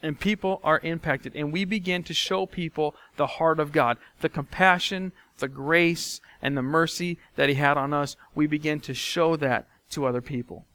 And 0.03 0.19
people 0.19 0.59
are 0.61 0.81
impacted. 0.83 1.33
And 1.37 1.53
we 1.53 1.63
begin 1.63 2.03
to 2.03 2.13
show 2.13 2.45
people 2.45 2.95
the 3.15 3.27
heart 3.27 3.61
of 3.61 3.71
God, 3.71 3.97
the 4.19 4.27
compassion, 4.27 5.13
the 5.37 5.47
grace, 5.47 6.19
and 6.41 6.57
the 6.57 6.61
mercy 6.61 7.17
that 7.37 7.47
He 7.47 7.55
had 7.55 7.77
on 7.77 7.93
us. 7.93 8.17
We 8.35 8.45
begin 8.45 8.81
to 8.81 8.93
show 8.93 9.37
that 9.37 9.69
to 9.91 10.05
other 10.05 10.19
people. 10.19 10.65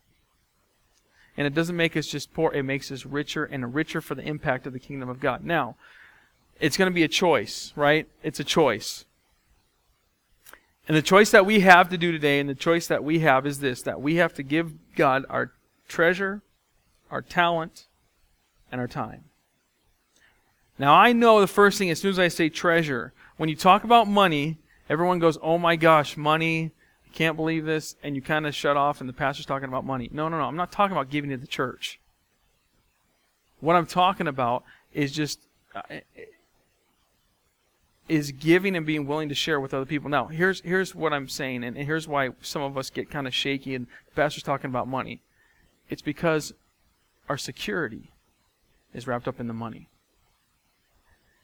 And 1.36 1.46
it 1.46 1.52
doesn't 1.52 1.76
make 1.76 1.98
us 1.98 2.06
just 2.06 2.32
poor, 2.32 2.50
it 2.54 2.62
makes 2.62 2.90
us 2.90 3.04
richer 3.04 3.44
and 3.44 3.74
richer 3.74 4.00
for 4.00 4.14
the 4.14 4.26
impact 4.26 4.66
of 4.66 4.72
the 4.72 4.78
kingdom 4.78 5.10
of 5.10 5.20
God. 5.20 5.44
Now, 5.44 5.76
it's 6.60 6.78
going 6.78 6.90
to 6.90 6.94
be 6.94 7.04
a 7.04 7.08
choice, 7.08 7.74
right? 7.76 8.08
It's 8.22 8.40
a 8.40 8.44
choice. 8.44 9.04
And 10.88 10.96
the 10.96 11.02
choice 11.02 11.30
that 11.30 11.46
we 11.46 11.60
have 11.60 11.88
to 11.90 11.98
do 11.98 12.10
today, 12.10 12.40
and 12.40 12.48
the 12.48 12.54
choice 12.54 12.86
that 12.88 13.04
we 13.04 13.20
have 13.20 13.46
is 13.46 13.60
this 13.60 13.82
that 13.82 14.00
we 14.00 14.16
have 14.16 14.34
to 14.34 14.42
give 14.42 14.72
God 14.96 15.24
our 15.30 15.52
treasure, 15.88 16.42
our 17.10 17.22
talent, 17.22 17.86
and 18.70 18.80
our 18.80 18.88
time. 18.88 19.24
Now, 20.78 20.94
I 20.94 21.12
know 21.12 21.40
the 21.40 21.46
first 21.46 21.78
thing, 21.78 21.90
as 21.90 22.00
soon 22.00 22.10
as 22.10 22.18
I 22.18 22.28
say 22.28 22.48
treasure, 22.48 23.12
when 23.36 23.48
you 23.48 23.54
talk 23.54 23.84
about 23.84 24.08
money, 24.08 24.58
everyone 24.88 25.18
goes, 25.18 25.38
oh 25.40 25.58
my 25.58 25.76
gosh, 25.76 26.16
money, 26.16 26.72
I 27.06 27.14
can't 27.14 27.36
believe 27.36 27.64
this, 27.64 27.94
and 28.02 28.16
you 28.16 28.22
kind 28.22 28.46
of 28.46 28.54
shut 28.54 28.76
off, 28.76 29.00
and 29.00 29.08
the 29.08 29.12
pastor's 29.12 29.46
talking 29.46 29.68
about 29.68 29.84
money. 29.84 30.08
No, 30.12 30.28
no, 30.28 30.38
no. 30.38 30.44
I'm 30.44 30.56
not 30.56 30.72
talking 30.72 30.96
about 30.96 31.10
giving 31.10 31.30
to 31.30 31.36
the 31.36 31.46
church. 31.46 32.00
What 33.60 33.76
I'm 33.76 33.86
talking 33.86 34.26
about 34.26 34.64
is 34.92 35.12
just 35.12 35.38
uh, 35.74 35.82
is 38.08 38.32
giving 38.32 38.76
and 38.76 38.84
being 38.84 39.06
willing 39.06 39.28
to 39.28 39.34
share 39.34 39.60
with 39.60 39.72
other 39.72 39.86
people. 39.86 40.10
Now, 40.10 40.26
here's 40.26 40.60
here's 40.60 40.94
what 40.94 41.12
I'm 41.12 41.28
saying, 41.28 41.64
and 41.64 41.76
here's 41.76 42.08
why 42.08 42.30
some 42.40 42.62
of 42.62 42.76
us 42.76 42.90
get 42.90 43.10
kind 43.10 43.26
of 43.26 43.34
shaky, 43.34 43.74
and 43.74 43.86
pastor's 44.14 44.42
talking 44.42 44.70
about 44.70 44.88
money. 44.88 45.22
It's 45.88 46.02
because 46.02 46.52
our 47.28 47.38
security 47.38 48.10
is 48.92 49.06
wrapped 49.06 49.28
up 49.28 49.40
in 49.40 49.46
the 49.46 49.54
money. 49.54 49.88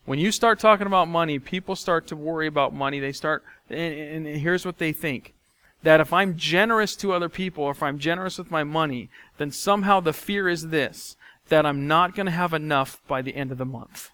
When 0.04 0.18
you 0.18 0.32
start 0.32 0.58
talking 0.58 0.86
about 0.86 1.06
money, 1.06 1.38
people 1.38 1.76
start 1.76 2.06
to 2.08 2.16
worry 2.16 2.46
about 2.46 2.74
money. 2.74 2.98
They 2.98 3.12
start, 3.12 3.44
and, 3.68 4.26
and 4.26 4.26
here's 4.26 4.64
what 4.64 4.78
they 4.78 4.92
think 4.92 5.34
that 5.82 6.00
if 6.00 6.12
I'm 6.12 6.36
generous 6.36 6.96
to 6.96 7.12
other 7.12 7.28
people, 7.28 7.64
or 7.64 7.70
if 7.70 7.82
I'm 7.82 7.98
generous 7.98 8.38
with 8.38 8.50
my 8.50 8.64
money, 8.64 9.10
then 9.36 9.52
somehow 9.52 10.00
the 10.00 10.12
fear 10.12 10.48
is 10.48 10.68
this 10.68 11.16
that 11.48 11.64
I'm 11.64 11.86
not 11.86 12.14
going 12.14 12.26
to 12.26 12.32
have 12.32 12.52
enough 12.52 13.00
by 13.06 13.22
the 13.22 13.34
end 13.34 13.52
of 13.52 13.58
the 13.58 13.64
month. 13.64 14.10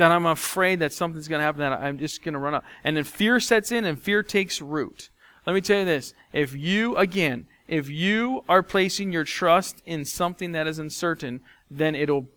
That 0.00 0.12
I'm 0.12 0.24
afraid 0.24 0.78
that 0.78 0.94
something's 0.94 1.28
going 1.28 1.40
to 1.40 1.44
happen, 1.44 1.60
that 1.60 1.78
I'm 1.78 1.98
just 1.98 2.24
going 2.24 2.32
to 2.32 2.38
run 2.38 2.54
out. 2.54 2.64
And 2.84 2.96
then 2.96 3.04
fear 3.04 3.38
sets 3.38 3.70
in 3.70 3.84
and 3.84 4.00
fear 4.00 4.22
takes 4.22 4.62
root. 4.62 5.10
Let 5.46 5.52
me 5.52 5.60
tell 5.60 5.80
you 5.80 5.84
this. 5.84 6.14
If 6.32 6.56
you, 6.56 6.96
again, 6.96 7.46
if 7.68 7.90
you 7.90 8.42
are 8.48 8.62
placing 8.62 9.12
your 9.12 9.24
trust 9.24 9.82
in 9.84 10.06
something 10.06 10.52
that 10.52 10.66
is 10.66 10.78
uncertain, 10.78 11.42
then 11.70 11.94
it'll 11.94 12.28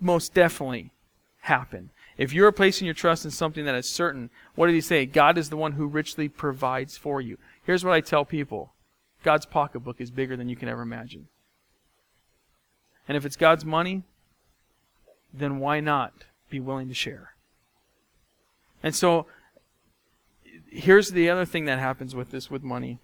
most 0.00 0.34
definitely 0.34 0.90
happen. 1.42 1.90
If 2.18 2.32
you're 2.32 2.50
placing 2.50 2.86
your 2.86 2.94
trust 2.94 3.24
in 3.24 3.30
something 3.30 3.64
that 3.64 3.76
is 3.76 3.88
certain, 3.88 4.28
what 4.56 4.66
did 4.66 4.74
he 4.74 4.80
say? 4.80 5.06
God 5.06 5.38
is 5.38 5.50
the 5.50 5.56
one 5.56 5.74
who 5.74 5.86
richly 5.86 6.28
provides 6.28 6.96
for 6.96 7.20
you. 7.20 7.38
Here's 7.62 7.84
what 7.84 7.94
I 7.94 8.00
tell 8.00 8.24
people 8.24 8.72
God's 9.22 9.46
pocketbook 9.46 10.00
is 10.00 10.10
bigger 10.10 10.36
than 10.36 10.48
you 10.48 10.56
can 10.56 10.68
ever 10.68 10.82
imagine. 10.82 11.28
And 13.06 13.16
if 13.16 13.24
it's 13.24 13.36
God's 13.36 13.64
money, 13.64 14.02
then 15.32 15.60
why 15.60 15.78
not 15.78 16.24
be 16.50 16.60
willing 16.60 16.88
to 16.88 16.94
share? 16.94 17.34
And 18.82 18.94
so, 18.94 19.26
here's 20.68 21.10
the 21.10 21.30
other 21.30 21.44
thing 21.44 21.64
that 21.66 21.78
happens 21.78 22.14
with 22.14 22.30
this 22.30 22.50
with 22.50 22.62
money. 22.62 22.98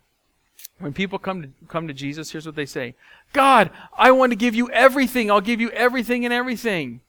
When 0.78 0.92
people 0.92 1.18
come 1.18 1.42
to 1.42 1.48
come 1.68 1.88
to 1.88 1.94
Jesus, 1.94 2.30
here's 2.30 2.46
what 2.46 2.54
they 2.54 2.66
say. 2.66 2.94
God, 3.32 3.70
I 3.96 4.10
want 4.12 4.32
to 4.32 4.36
give 4.36 4.54
you 4.54 4.70
everything. 4.70 5.30
I'll 5.30 5.40
give 5.40 5.60
you 5.60 5.70
everything 5.70 6.24
and 6.24 6.34
everything. 6.34 7.00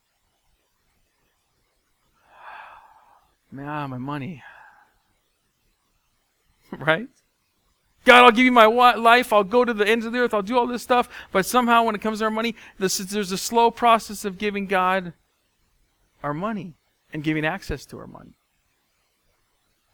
Man, 3.51 3.67
ah, 3.67 3.87
my 3.87 3.97
money. 3.97 4.43
right? 6.79 7.07
God, 8.03 8.23
I'll 8.23 8.31
give 8.31 8.45
you 8.45 8.51
my 8.51 8.65
life. 8.65 9.31
I'll 9.31 9.43
go 9.43 9.63
to 9.63 9.73
the 9.73 9.87
ends 9.87 10.05
of 10.05 10.13
the 10.13 10.19
earth. 10.19 10.33
I'll 10.33 10.41
do 10.41 10.57
all 10.57 10.65
this 10.65 10.81
stuff. 10.81 11.07
But 11.31 11.45
somehow, 11.45 11.83
when 11.83 11.93
it 11.93 12.01
comes 12.01 12.19
to 12.19 12.25
our 12.25 12.31
money, 12.31 12.55
this 12.79 12.99
is, 12.99 13.07
there's 13.07 13.31
a 13.31 13.37
slow 13.37 13.69
process 13.69 14.25
of 14.25 14.37
giving 14.37 14.65
God 14.65 15.13
our 16.23 16.33
money 16.33 16.75
and 17.13 17.23
giving 17.23 17.45
access 17.45 17.85
to 17.87 17.97
our 17.99 18.07
money. 18.07 18.33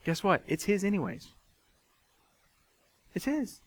Guess 0.05 0.23
what? 0.23 0.43
It's 0.47 0.65
His, 0.65 0.83
anyways. 0.83 1.27
It's 3.13 3.25
His. 3.25 3.61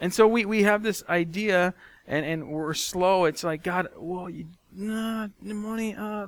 And 0.00 0.12
so 0.12 0.26
we, 0.26 0.44
we 0.44 0.64
have 0.64 0.82
this 0.82 1.04
idea, 1.08 1.74
and, 2.06 2.24
and 2.26 2.48
we're 2.48 2.74
slow. 2.74 3.24
It's 3.26 3.44
like, 3.44 3.62
God, 3.62 3.88
well, 3.96 4.28
you, 4.28 4.46
nah, 4.72 5.28
the 5.40 5.54
money, 5.54 5.94
uh, 5.94 6.26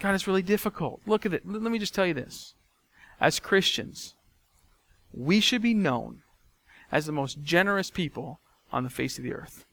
God, 0.00 0.14
it's 0.14 0.26
really 0.26 0.42
difficult. 0.42 1.00
Look 1.06 1.24
at 1.24 1.32
it. 1.32 1.42
Let 1.48 1.72
me 1.72 1.78
just 1.78 1.94
tell 1.94 2.06
you 2.06 2.14
this. 2.14 2.54
As 3.20 3.40
Christians, 3.40 4.14
we 5.12 5.40
should 5.40 5.62
be 5.62 5.74
known 5.74 6.22
as 6.92 7.06
the 7.06 7.12
most 7.12 7.42
generous 7.42 7.90
people 7.90 8.40
on 8.72 8.84
the 8.84 8.90
face 8.90 9.18
of 9.18 9.24
the 9.24 9.32
earth. 9.32 9.64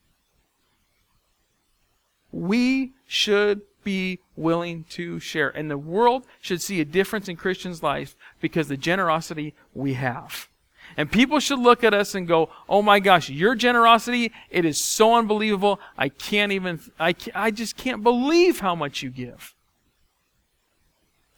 We 2.31 2.93
should 3.07 3.61
be 3.85 4.19
willing 4.35 4.83
to 4.89 5.21
share. 5.21 5.49
And 5.49 5.71
the 5.71 5.77
world 5.77 6.25
should 6.41 6.61
see 6.61 6.81
a 6.81 6.85
difference 6.85 7.29
in 7.29 7.37
Christians' 7.37 7.81
life 7.81 8.17
because 8.41 8.67
the 8.67 8.75
generosity 8.75 9.53
we 9.73 9.93
have. 9.93 10.49
And 10.97 11.11
people 11.11 11.39
should 11.39 11.59
look 11.59 11.83
at 11.83 11.93
us 11.93 12.15
and 12.15 12.27
go, 12.27 12.49
oh 12.67 12.81
my 12.81 12.99
gosh, 12.99 13.29
your 13.29 13.55
generosity, 13.55 14.33
it 14.49 14.65
is 14.65 14.77
so 14.77 15.15
unbelievable. 15.15 15.79
I 15.97 16.09
can't 16.09 16.51
even, 16.51 16.81
I, 16.99 17.15
I 17.33 17.51
just 17.51 17.77
can't 17.77 18.03
believe 18.03 18.59
how 18.59 18.75
much 18.75 19.01
you 19.01 19.09
give. 19.09 19.55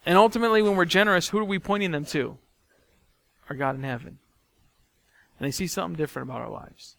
And 0.04 0.16
ultimately, 0.16 0.62
when 0.62 0.76
we're 0.76 0.84
generous, 0.84 1.28
who 1.28 1.38
are 1.38 1.44
we 1.44 1.58
pointing 1.58 1.92
them 1.92 2.04
to? 2.06 2.38
Our 3.48 3.56
God 3.56 3.76
in 3.76 3.82
heaven. 3.82 4.18
And 5.38 5.46
they 5.46 5.50
see 5.50 5.66
something 5.66 5.96
different 5.96 6.28
about 6.28 6.40
our 6.40 6.50
lives. 6.50 6.96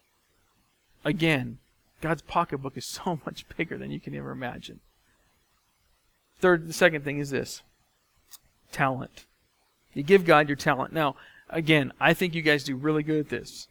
Again, 1.03 1.59
God's 2.01 2.21
pocketbook 2.21 2.77
is 2.77 2.85
so 3.05 3.19
much 3.25 3.45
bigger 3.57 3.77
than 3.77 3.91
you 3.91 3.99
can 3.99 4.15
ever 4.15 4.31
imagine. 4.31 4.79
Third, 6.39 6.67
the 6.67 6.73
second 6.73 7.03
thing 7.03 7.19
is 7.19 7.29
this 7.29 7.61
talent. 8.71 9.25
You 9.93 10.03
give 10.03 10.25
God 10.25 10.47
your 10.47 10.55
talent. 10.55 10.93
Now, 10.93 11.15
again, 11.49 11.91
I 11.99 12.13
think 12.13 12.35
you 12.35 12.41
guys 12.41 12.63
do 12.63 12.75
really 12.75 13.03
good 13.03 13.19
at 13.19 13.29
this. 13.29 13.67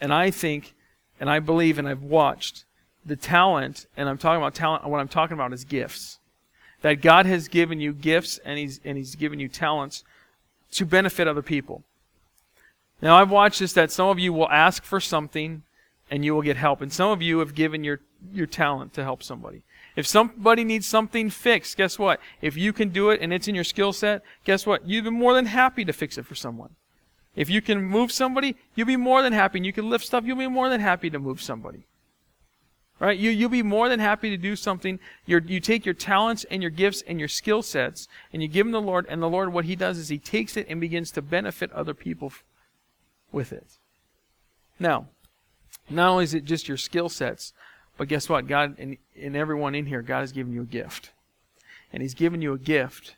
And 0.00 0.12
I 0.12 0.30
think, 0.30 0.74
and 1.20 1.28
I 1.28 1.38
believe, 1.38 1.78
and 1.78 1.88
I've 1.88 2.02
watched 2.02 2.64
the 3.04 3.16
talent, 3.16 3.86
and 3.96 4.08
I'm 4.08 4.18
talking 4.18 4.40
about 4.40 4.54
talent, 4.54 4.84
what 4.84 5.00
I'm 5.00 5.08
talking 5.08 5.34
about 5.34 5.52
is 5.52 5.64
gifts 5.64 6.18
that 6.82 7.02
God 7.02 7.26
has 7.26 7.48
given 7.48 7.80
you 7.80 7.92
gifts 7.92 8.38
and 8.44 8.58
He's, 8.58 8.80
and 8.84 8.96
he's 8.96 9.16
given 9.16 9.40
you 9.40 9.48
talents 9.48 10.04
to 10.72 10.84
benefit 10.84 11.26
other 11.26 11.42
people. 11.42 11.82
Now, 13.00 13.16
I've 13.16 13.30
watched 13.30 13.60
this 13.60 13.72
that 13.74 13.90
some 13.90 14.08
of 14.08 14.18
you 14.18 14.32
will 14.32 14.48
ask 14.48 14.82
for 14.84 15.00
something 15.00 15.62
and 16.10 16.24
you 16.24 16.34
will 16.34 16.42
get 16.42 16.56
help. 16.56 16.80
And 16.80 16.92
some 16.92 17.10
of 17.10 17.22
you 17.22 17.38
have 17.38 17.54
given 17.54 17.84
your, 17.84 18.00
your 18.32 18.46
talent 18.46 18.92
to 18.94 19.02
help 19.02 19.22
somebody. 19.22 19.62
If 19.98 20.06
somebody 20.06 20.62
needs 20.62 20.86
something 20.86 21.28
fixed, 21.28 21.76
guess 21.76 21.98
what? 21.98 22.20
If 22.40 22.56
you 22.56 22.72
can 22.72 22.90
do 22.90 23.10
it 23.10 23.20
and 23.20 23.32
it's 23.32 23.48
in 23.48 23.56
your 23.56 23.64
skill 23.64 23.92
set, 23.92 24.22
guess 24.44 24.64
what? 24.64 24.86
You'd 24.86 25.02
be 25.02 25.10
more 25.10 25.34
than 25.34 25.46
happy 25.46 25.84
to 25.84 25.92
fix 25.92 26.16
it 26.16 26.24
for 26.24 26.36
someone. 26.36 26.76
If 27.34 27.50
you 27.50 27.60
can 27.60 27.82
move 27.82 28.12
somebody, 28.12 28.54
you'll 28.76 28.86
be 28.86 28.96
more 28.96 29.22
than 29.22 29.32
happy. 29.32 29.58
And 29.58 29.66
you 29.66 29.72
can 29.72 29.90
lift 29.90 30.06
stuff, 30.06 30.22
you'll 30.24 30.36
be 30.36 30.46
more 30.46 30.68
than 30.68 30.80
happy 30.80 31.10
to 31.10 31.18
move 31.18 31.42
somebody. 31.42 31.88
Right? 33.00 33.18
You, 33.18 33.30
you'll 33.30 33.48
be 33.48 33.64
more 33.64 33.88
than 33.88 33.98
happy 33.98 34.30
to 34.30 34.36
do 34.36 34.54
something. 34.54 35.00
You're, 35.26 35.40
you 35.40 35.58
take 35.58 35.84
your 35.84 35.96
talents 35.96 36.46
and 36.48 36.62
your 36.62 36.70
gifts 36.70 37.02
and 37.04 37.18
your 37.18 37.26
skill 37.26 37.62
sets 37.62 38.06
and 38.32 38.40
you 38.40 38.46
give 38.46 38.66
them 38.66 38.72
to 38.74 38.78
the 38.78 38.86
Lord, 38.86 39.04
and 39.08 39.20
the 39.20 39.28
Lord, 39.28 39.52
what 39.52 39.64
He 39.64 39.74
does 39.74 39.98
is 39.98 40.10
He 40.10 40.18
takes 40.18 40.56
it 40.56 40.66
and 40.68 40.80
begins 40.80 41.10
to 41.10 41.22
benefit 41.22 41.72
other 41.72 41.92
people 41.92 42.28
f- 42.28 42.44
with 43.32 43.52
it. 43.52 43.78
Now, 44.78 45.08
not 45.90 46.10
only 46.10 46.22
is 46.22 46.34
it 46.34 46.44
just 46.44 46.68
your 46.68 46.76
skill 46.76 47.08
sets, 47.08 47.52
but 47.98 48.08
guess 48.08 48.28
what? 48.28 48.46
God, 48.46 48.76
and, 48.78 48.96
and 49.20 49.36
everyone 49.36 49.74
in 49.74 49.84
here, 49.84 50.00
God 50.00 50.20
has 50.20 50.32
given 50.32 50.54
you 50.54 50.62
a 50.62 50.66
gift. 50.66 51.10
And 51.92 52.00
He's 52.00 52.14
given 52.14 52.40
you 52.40 52.54
a 52.54 52.58
gift 52.58 53.16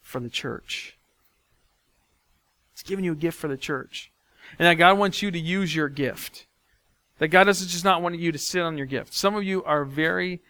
for 0.00 0.20
the 0.20 0.30
church. 0.30 0.96
He's 2.72 2.82
given 2.82 3.04
you 3.04 3.12
a 3.12 3.16
gift 3.16 3.38
for 3.38 3.48
the 3.48 3.56
church. 3.58 4.10
And 4.58 4.66
that 4.66 4.74
God 4.74 4.96
wants 4.96 5.20
you 5.20 5.30
to 5.30 5.38
use 5.38 5.74
your 5.74 5.88
gift. 5.88 6.46
That 7.18 7.28
God 7.28 7.44
doesn't 7.44 7.68
just 7.68 7.84
not 7.84 8.00
want 8.00 8.18
you 8.18 8.32
to 8.32 8.38
sit 8.38 8.62
on 8.62 8.78
your 8.78 8.86
gift. 8.86 9.12
Some 9.12 9.34
of 9.34 9.44
you 9.44 9.62
are 9.64 9.84
very 9.84 10.40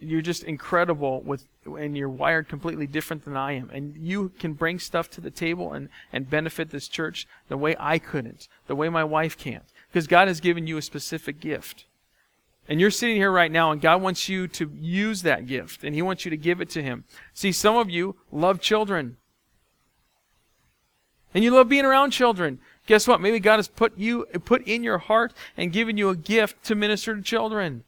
you're 0.00 0.20
just 0.20 0.44
incredible 0.44 1.20
with 1.22 1.44
and 1.66 1.96
you're 1.96 2.08
wired 2.08 2.48
completely 2.48 2.86
different 2.86 3.24
than 3.24 3.36
I 3.36 3.52
am. 3.52 3.68
And 3.70 3.96
you 3.96 4.30
can 4.38 4.54
bring 4.54 4.78
stuff 4.78 5.10
to 5.10 5.20
the 5.20 5.30
table 5.30 5.72
and, 5.72 5.88
and 6.12 6.30
benefit 6.30 6.70
this 6.70 6.88
church 6.88 7.26
the 7.48 7.56
way 7.56 7.76
I 7.78 7.98
couldn't, 7.98 8.48
the 8.68 8.76
way 8.76 8.88
my 8.88 9.04
wife 9.04 9.36
can't. 9.36 9.64
Because 9.90 10.06
God 10.06 10.28
has 10.28 10.40
given 10.40 10.66
you 10.66 10.78
a 10.78 10.82
specific 10.82 11.40
gift. 11.40 11.84
And 12.68 12.80
you're 12.80 12.90
sitting 12.90 13.16
here 13.16 13.32
right 13.32 13.50
now, 13.50 13.72
and 13.72 13.80
God 13.80 14.02
wants 14.02 14.28
you 14.28 14.46
to 14.48 14.70
use 14.74 15.22
that 15.22 15.46
gift, 15.46 15.84
and 15.84 15.94
He 15.94 16.02
wants 16.02 16.26
you 16.26 16.30
to 16.30 16.36
give 16.36 16.60
it 16.60 16.68
to 16.70 16.82
Him. 16.82 17.04
See, 17.32 17.50
some 17.50 17.76
of 17.76 17.88
you 17.88 18.16
love 18.30 18.60
children. 18.60 19.16
And 21.34 21.42
you 21.42 21.50
love 21.50 21.68
being 21.68 21.86
around 21.86 22.10
children. 22.10 22.58
Guess 22.86 23.08
what? 23.08 23.20
Maybe 23.20 23.40
God 23.40 23.56
has 23.56 23.68
put 23.68 23.96
you 23.98 24.26
put 24.44 24.66
in 24.66 24.82
your 24.82 24.98
heart 24.98 25.32
and 25.56 25.72
given 25.72 25.96
you 25.96 26.08
a 26.08 26.16
gift 26.16 26.62
to 26.64 26.74
minister 26.74 27.14
to 27.14 27.22
children. 27.22 27.84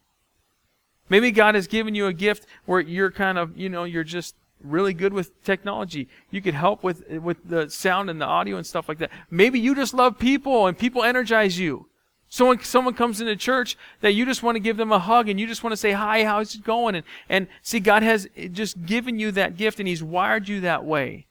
Maybe 1.09 1.31
God 1.31 1.55
has 1.55 1.67
given 1.67 1.95
you 1.95 2.07
a 2.07 2.13
gift 2.13 2.47
where 2.67 2.81
you're 2.81 3.11
kind 3.11 3.37
of, 3.37 3.57
you 3.57 3.69
know, 3.69 3.85
you're 3.85 4.05
just 4.05 4.35
really 4.63 4.95
good 4.95 5.13
with 5.13 5.43
technology. 5.43 6.09
You 6.31 6.41
could 6.41 6.55
help 6.55 6.83
with 6.83 7.09
with 7.09 7.39
the 7.45 7.69
sound 7.69 8.09
and 8.09 8.21
the 8.21 8.27
audio 8.27 8.57
and 8.57 8.67
stuff 8.67 8.89
like 8.89 8.99
that. 8.99 9.11
Maybe 9.31 9.59
you 9.59 9.75
just 9.75 9.95
love 9.95 10.19
people 10.19 10.67
and 10.67 10.79
people 10.79 11.03
energize 11.03 11.59
you. 11.59 11.90
Someone 12.33 12.63
someone 12.63 12.95
comes 12.95 13.21
into 13.21 13.35
church 13.35 13.77
that 14.03 14.13
you 14.13 14.25
just 14.25 14.45
want 14.45 14.55
to 14.55 14.61
give 14.61 14.77
them 14.77 14.93
a 14.93 15.01
hug 15.01 15.29
and 15.29 15.41
you 15.41 15.49
just 15.49 15.65
want 15.65 15.73
to 15.73 15.77
say 15.77 15.91
hi, 15.91 16.25
how's 16.25 16.55
it 16.55 16.63
going? 16.63 16.95
And 16.95 17.05
and 17.29 17.49
see 17.61 17.81
God 17.81 18.05
has 18.05 18.29
just 18.53 18.87
given 18.87 19.19
you 19.19 19.33
that 19.33 19.57
gift 19.57 19.81
and 19.81 19.89
He's 19.89 20.03
wired 20.03 20.49
you 20.49 20.61
that 20.61 20.85
way. 20.85 21.27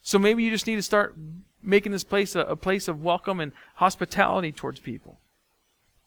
So 0.00 0.18
maybe 0.18 0.42
you 0.42 0.50
just 0.50 0.66
need 0.66 0.76
to 0.76 0.82
start 0.82 1.14
making 1.62 1.92
this 1.92 2.02
place 2.02 2.34
a, 2.34 2.40
a 2.40 2.56
place 2.56 2.88
of 2.88 3.04
welcome 3.04 3.40
and 3.40 3.52
hospitality 3.74 4.52
towards 4.52 4.80
people. 4.80 5.20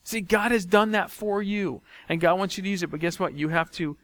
See, 0.03 0.21
God 0.21 0.51
has 0.51 0.65
done 0.65 0.91
that 0.91 1.11
for 1.11 1.41
you, 1.41 1.81
and 2.09 2.19
God 2.19 2.37
wants 2.39 2.57
you 2.57 2.63
to 2.63 2.69
use 2.69 2.81
it. 2.81 2.89
But 2.91 2.99
guess 2.99 3.19
what? 3.19 3.35
You 3.35 3.49
have 3.49 3.71
to 3.73 3.95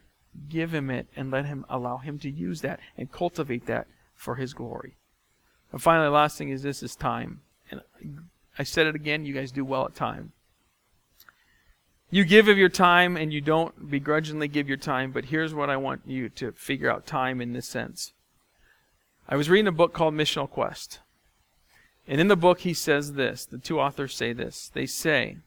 give 0.50 0.72
Him 0.72 0.92
it 0.92 1.08
and 1.16 1.32
let 1.32 1.46
Him 1.46 1.66
allow 1.68 1.98
Him 1.98 2.20
to 2.20 2.30
use 2.30 2.62
that 2.62 2.80
and 2.96 3.12
cultivate 3.12 3.66
that 3.66 3.88
for 4.14 4.36
His 4.36 4.54
glory. 4.54 4.98
And 5.72 5.82
finally, 5.82 6.08
the 6.08 6.12
last 6.12 6.38
thing 6.38 6.50
is 6.50 6.62
this: 6.62 6.84
is 6.84 6.96
time. 6.96 7.42
And 7.72 7.82
I 8.60 8.64
said 8.64 8.88
it 8.88 8.96
again. 8.96 9.26
You 9.26 9.34
guys 9.34 9.52
do 9.52 9.66
well 9.66 9.86
at 9.86 9.96
time. 9.96 10.34
You 12.10 12.26
give 12.26 12.48
of 12.48 12.58
your 12.58 12.70
time, 12.70 13.16
and 13.16 13.32
you 13.32 13.40
don't 13.40 13.90
begrudgingly 13.90 14.50
give 14.50 14.68
your 14.68 14.78
time. 14.78 15.12
But 15.12 15.26
here's 15.26 15.54
what 15.54 15.70
I 15.70 15.78
want 15.78 16.02
you 16.06 16.30
to 16.30 16.52
figure 16.52 16.92
out: 16.92 17.06
time 17.06 17.42
in 17.42 17.54
this 17.54 17.68
sense. 17.68 18.14
I 19.30 19.36
was 19.36 19.50
reading 19.50 19.68
a 19.68 19.72
book 19.72 19.94
called 19.94 20.14
Missional 20.14 20.50
Quest. 20.50 21.00
And 22.08 22.20
in 22.20 22.28
the 22.28 22.36
book, 22.36 22.62
he 22.62 22.74
says 22.74 23.14
this 23.14 23.46
the 23.46 23.58
two 23.58 23.80
authors 23.80 24.16
say 24.16 24.34
this. 24.34 24.70
They 24.74 24.86
say, 24.86 25.38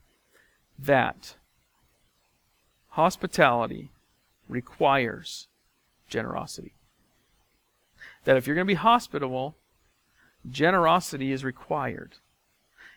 that 0.78 1.34
hospitality 2.90 3.90
requires 4.48 5.48
generosity. 6.08 6.72
That 8.24 8.36
if 8.36 8.46
you're 8.46 8.56
going 8.56 8.66
to 8.66 8.72
be 8.72 8.74
hospitable, 8.74 9.56
generosity 10.48 11.32
is 11.32 11.44
required. 11.44 12.14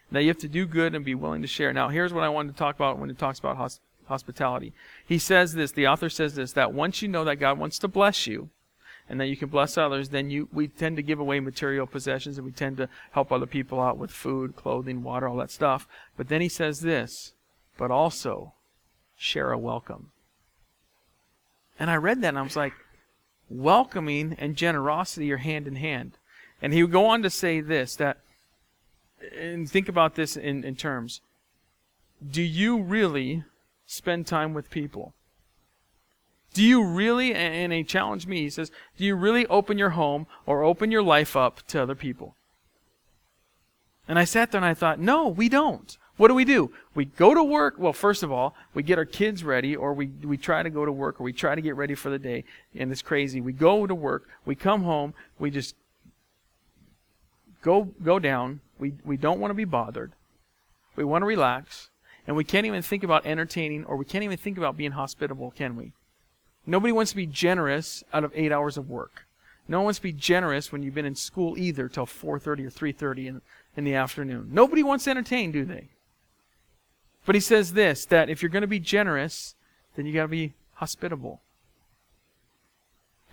Now 0.10 0.20
you 0.20 0.28
have 0.30 0.38
to 0.40 0.48
do 0.48 0.66
good 0.66 0.96
and 0.96 1.04
be 1.04 1.16
willing 1.16 1.42
to 1.42 1.48
share. 1.48 1.74
Now 1.74 1.90
here's 1.90 2.14
what 2.14 2.24
I 2.24 2.30
wanted 2.30 2.54
to 2.54 2.58
talk 2.58 2.76
about 2.76 3.00
when 3.00 3.10
it 3.10 3.18
talks 3.18 3.40
about 3.40 3.58
hosp- 3.58 3.80
hospitality. 4.06 4.74
He 5.06 5.18
says 5.18 5.54
this, 5.54 5.72
the 5.72 5.88
author 5.88 6.10
says 6.10 6.36
this, 6.36 6.54
that 6.54 6.74
once 6.74 7.02
you 7.02 7.08
know 7.08 7.24
that 7.26 7.38
God 7.38 7.60
wants 7.60 7.78
to 7.80 7.88
bless 7.88 8.28
you, 8.28 8.50
and 9.10 9.20
that 9.20 9.28
you 9.28 9.38
can 9.38 9.50
bless 9.50 9.78
others, 9.78 10.10
then 10.10 10.30
you 10.30 10.50
we 10.52 10.68
tend 10.68 10.98
to 10.98 11.04
give 11.04 11.20
away 11.20 11.40
material 11.40 11.88
possessions 11.88 12.38
and 12.38 12.46
we 12.46 12.52
tend 12.52 12.78
to 12.78 12.90
help 13.12 13.32
other 13.32 13.46
people 13.46 13.80
out 13.80 13.98
with 13.98 14.12
food, 14.12 14.56
clothing, 14.56 15.04
water, 15.04 15.28
all 15.28 15.38
that 15.38 15.52
stuff. 15.52 15.88
But 16.18 16.28
then 16.28 16.42
he 16.42 16.50
says 16.50 16.82
this, 16.82 17.34
but 17.78 17.92
also 17.92 18.54
share 19.16 19.52
a 19.52 19.58
welcome. 19.58 20.12
And 21.80 21.90
I 21.90 21.96
read 21.96 22.22
that 22.22 22.30
and 22.30 22.40
I 22.40 22.42
was 22.42 22.56
like, 22.56 22.74
welcoming 23.50 24.36
and 24.40 24.56
generosity 24.56 25.32
are 25.32 25.38
hand 25.38 25.68
in 25.68 25.76
hand. 25.76 26.18
And 26.62 26.74
he 26.74 26.84
would 26.84 26.92
go 26.92 27.06
on 27.06 27.22
to 27.22 27.30
say 27.30 27.62
this 27.62 27.96
that, 27.96 28.18
and 29.38 29.70
think 29.70 29.90
about 29.90 30.16
this 30.16 30.38
in, 30.38 30.64
in 30.64 30.76
terms 30.76 31.22
do 32.32 32.42
you 32.42 32.82
really 32.82 33.44
spend 33.86 34.26
time 34.26 34.54
with 34.54 34.72
people? 34.72 35.14
Do 36.54 36.64
you 36.64 36.84
really, 36.84 37.36
and 37.36 37.72
he 37.72 37.84
challenged 37.84 38.28
me, 38.28 38.42
he 38.42 38.50
says, 38.50 38.72
do 38.98 39.06
you 39.06 39.16
really 39.16 39.46
open 39.46 39.78
your 39.78 39.92
home 39.92 40.26
or 40.48 40.64
open 40.64 40.90
your 40.90 41.04
life 41.04 41.36
up 41.36 41.62
to 41.68 41.82
other 41.82 41.94
people? 41.94 42.36
And 44.08 44.18
I 44.18 44.24
sat 44.24 44.52
there 44.52 44.58
and 44.58 44.66
I 44.66 44.74
thought, 44.74 45.00
no, 45.00 45.28
we 45.28 45.50
don't. 45.50 45.96
What 46.16 46.30
do 46.30 46.34
we 46.34 46.46
do? 46.46 46.72
We 46.96 47.06
go 47.06 47.36
to 47.36 47.44
work. 47.44 47.76
Well, 47.78 47.94
first 47.94 48.24
of 48.24 48.32
all, 48.32 48.56
we 48.74 48.82
get 48.82 48.98
our 48.98 49.06
kids 49.06 49.44
ready, 49.44 49.76
or 49.76 49.94
we, 49.94 50.08
we 50.08 50.36
try 50.36 50.64
to 50.64 50.70
go 50.70 50.84
to 50.84 50.92
work, 50.92 51.22
or 51.22 51.24
we 51.24 51.34
try 51.34 51.54
to 51.54 51.62
get 51.62 51.76
ready 51.76 51.94
for 51.94 52.10
the 52.10 52.18
day, 52.18 52.44
and 52.76 52.92
it's 52.92 53.04
crazy. 53.04 53.40
We 53.40 53.54
go 53.54 53.86
to 53.86 53.94
work, 53.94 54.28
we 54.44 54.56
come 54.56 54.84
home, 54.84 55.14
we 55.38 55.52
just 55.52 55.76
go 57.62 57.90
go 58.04 58.18
down. 58.18 58.62
We 58.80 58.94
we 59.04 59.18
don't 59.18 59.40
want 59.40 59.52
to 59.52 59.56
be 59.56 59.66
bothered. 59.66 60.14
We 60.96 61.04
want 61.04 61.22
to 61.22 61.28
relax, 61.28 61.90
and 62.26 62.36
we 62.36 62.44
can't 62.44 62.66
even 62.66 62.82
think 62.82 63.04
about 63.04 63.26
entertaining, 63.26 63.86
or 63.86 63.96
we 63.98 64.06
can't 64.06 64.24
even 64.24 64.38
think 64.38 64.58
about 64.58 64.78
being 64.78 64.92
hospitable, 64.92 65.52
can 65.52 65.76
we? 65.76 65.94
Nobody 66.66 66.92
wants 66.92 67.12
to 67.12 67.18
be 67.18 67.26
generous 67.26 68.04
out 68.12 68.24
of 68.24 68.32
eight 68.36 68.52
hours 68.52 68.78
of 68.78 68.90
work. 68.90 69.26
No 69.68 69.80
one 69.80 69.86
wants 69.86 70.00
to 70.00 70.04
be 70.04 70.14
generous 70.14 70.72
when 70.72 70.84
you've 70.84 70.96
been 70.96 71.06
in 71.06 71.16
school 71.16 71.58
either 71.58 71.90
till 71.90 72.06
4.30 72.06 72.48
or 72.48 72.54
3.30 72.54 73.28
in, 73.28 73.42
in 73.76 73.84
the 73.84 73.96
afternoon. 73.96 74.50
Nobody 74.52 74.82
wants 74.82 75.06
to 75.06 75.12
entertain, 75.12 75.52
do 75.52 75.66
they? 75.66 75.90
But 77.26 77.36
he 77.36 77.42
says 77.42 77.74
this 77.74 78.06
that 78.06 78.30
if 78.30 78.42
you're 78.42 78.50
going 78.50 78.62
to 78.62 78.68
be 78.68 78.80
generous, 78.80 79.56
then 79.96 80.06
you 80.06 80.14
got 80.14 80.24
to 80.24 80.28
be 80.30 80.54
hospitable. 80.76 81.42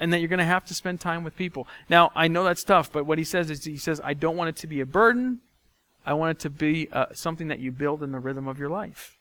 And 0.05 0.13
that 0.13 0.19
you're 0.19 0.29
going 0.29 0.39
to 0.39 0.45
have 0.45 0.67
to 0.67 0.75
spend 0.75 1.01
time 1.01 1.25
with 1.25 1.35
people. 1.35 1.67
Now, 1.89 2.13
I 2.15 2.29
know 2.29 2.45
that's 2.45 2.63
tough, 2.63 2.93
but 2.93 3.07
what 3.07 3.17
he 3.17 3.25
says 3.25 3.49
is 3.49 3.65
he 3.65 3.79
says, 3.79 4.03
I 4.05 4.13
don't 4.13 4.37
want 4.37 4.51
it 4.51 4.57
to 4.57 4.67
be 4.67 4.83
a 4.83 4.87
burden. 4.87 5.41
I 6.05 6.13
want 6.13 6.37
it 6.37 6.41
to 6.41 6.51
be 6.51 6.89
uh, 6.93 7.07
something 7.15 7.49
that 7.49 7.59
you 7.59 7.73
build 7.73 8.03
in 8.03 8.13
the 8.13 8.19
rhythm 8.19 8.47
of 8.47 8.59
your 8.59 8.69
life. 8.69 9.17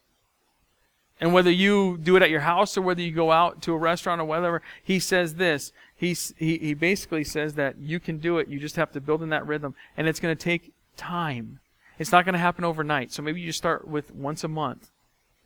And 1.22 1.34
whether 1.34 1.50
you 1.50 1.98
do 2.04 2.17
it 2.17 2.22
at 2.22 2.30
your 2.30 2.41
house 2.41 2.78
or 2.78 2.82
whether 2.82 3.02
you 3.02 3.13
go 3.13 3.32
out 3.32 3.62
to 3.62 3.72
a 3.72 3.78
restaurant 3.78 4.19
or 4.19 4.26
whatever, 4.26 4.62
he 4.84 5.00
says 5.00 5.36
this. 5.36 5.72
he, 5.96 6.13
he 6.38 6.74
basically 6.74 7.24
says 7.24 7.54
that 7.54 7.78
you 7.78 8.02
can 8.02 8.17
do 8.17 8.38
it. 8.39 8.50
You 8.50 8.60
just 8.60 8.76
have 8.76 8.91
to 8.91 9.00
build 9.00 9.24
in 9.24 9.30
that 9.30 9.48
rhythm. 9.48 9.76
And 9.96 10.10
it's 10.10 10.19
going 10.19 10.36
to 10.36 10.43
take 10.43 10.74
time. 10.98 11.62
It's 11.98 12.12
not 12.12 12.26
going 12.26 12.34
to 12.34 12.39
happen 12.39 12.65
overnight. 12.65 13.13
So 13.13 13.22
maybe 13.22 13.39
you 13.39 13.48
just 13.48 13.60
start 13.60 13.88
with 13.88 14.13
once 14.13 14.43
a 14.43 14.50
month. 14.50 14.91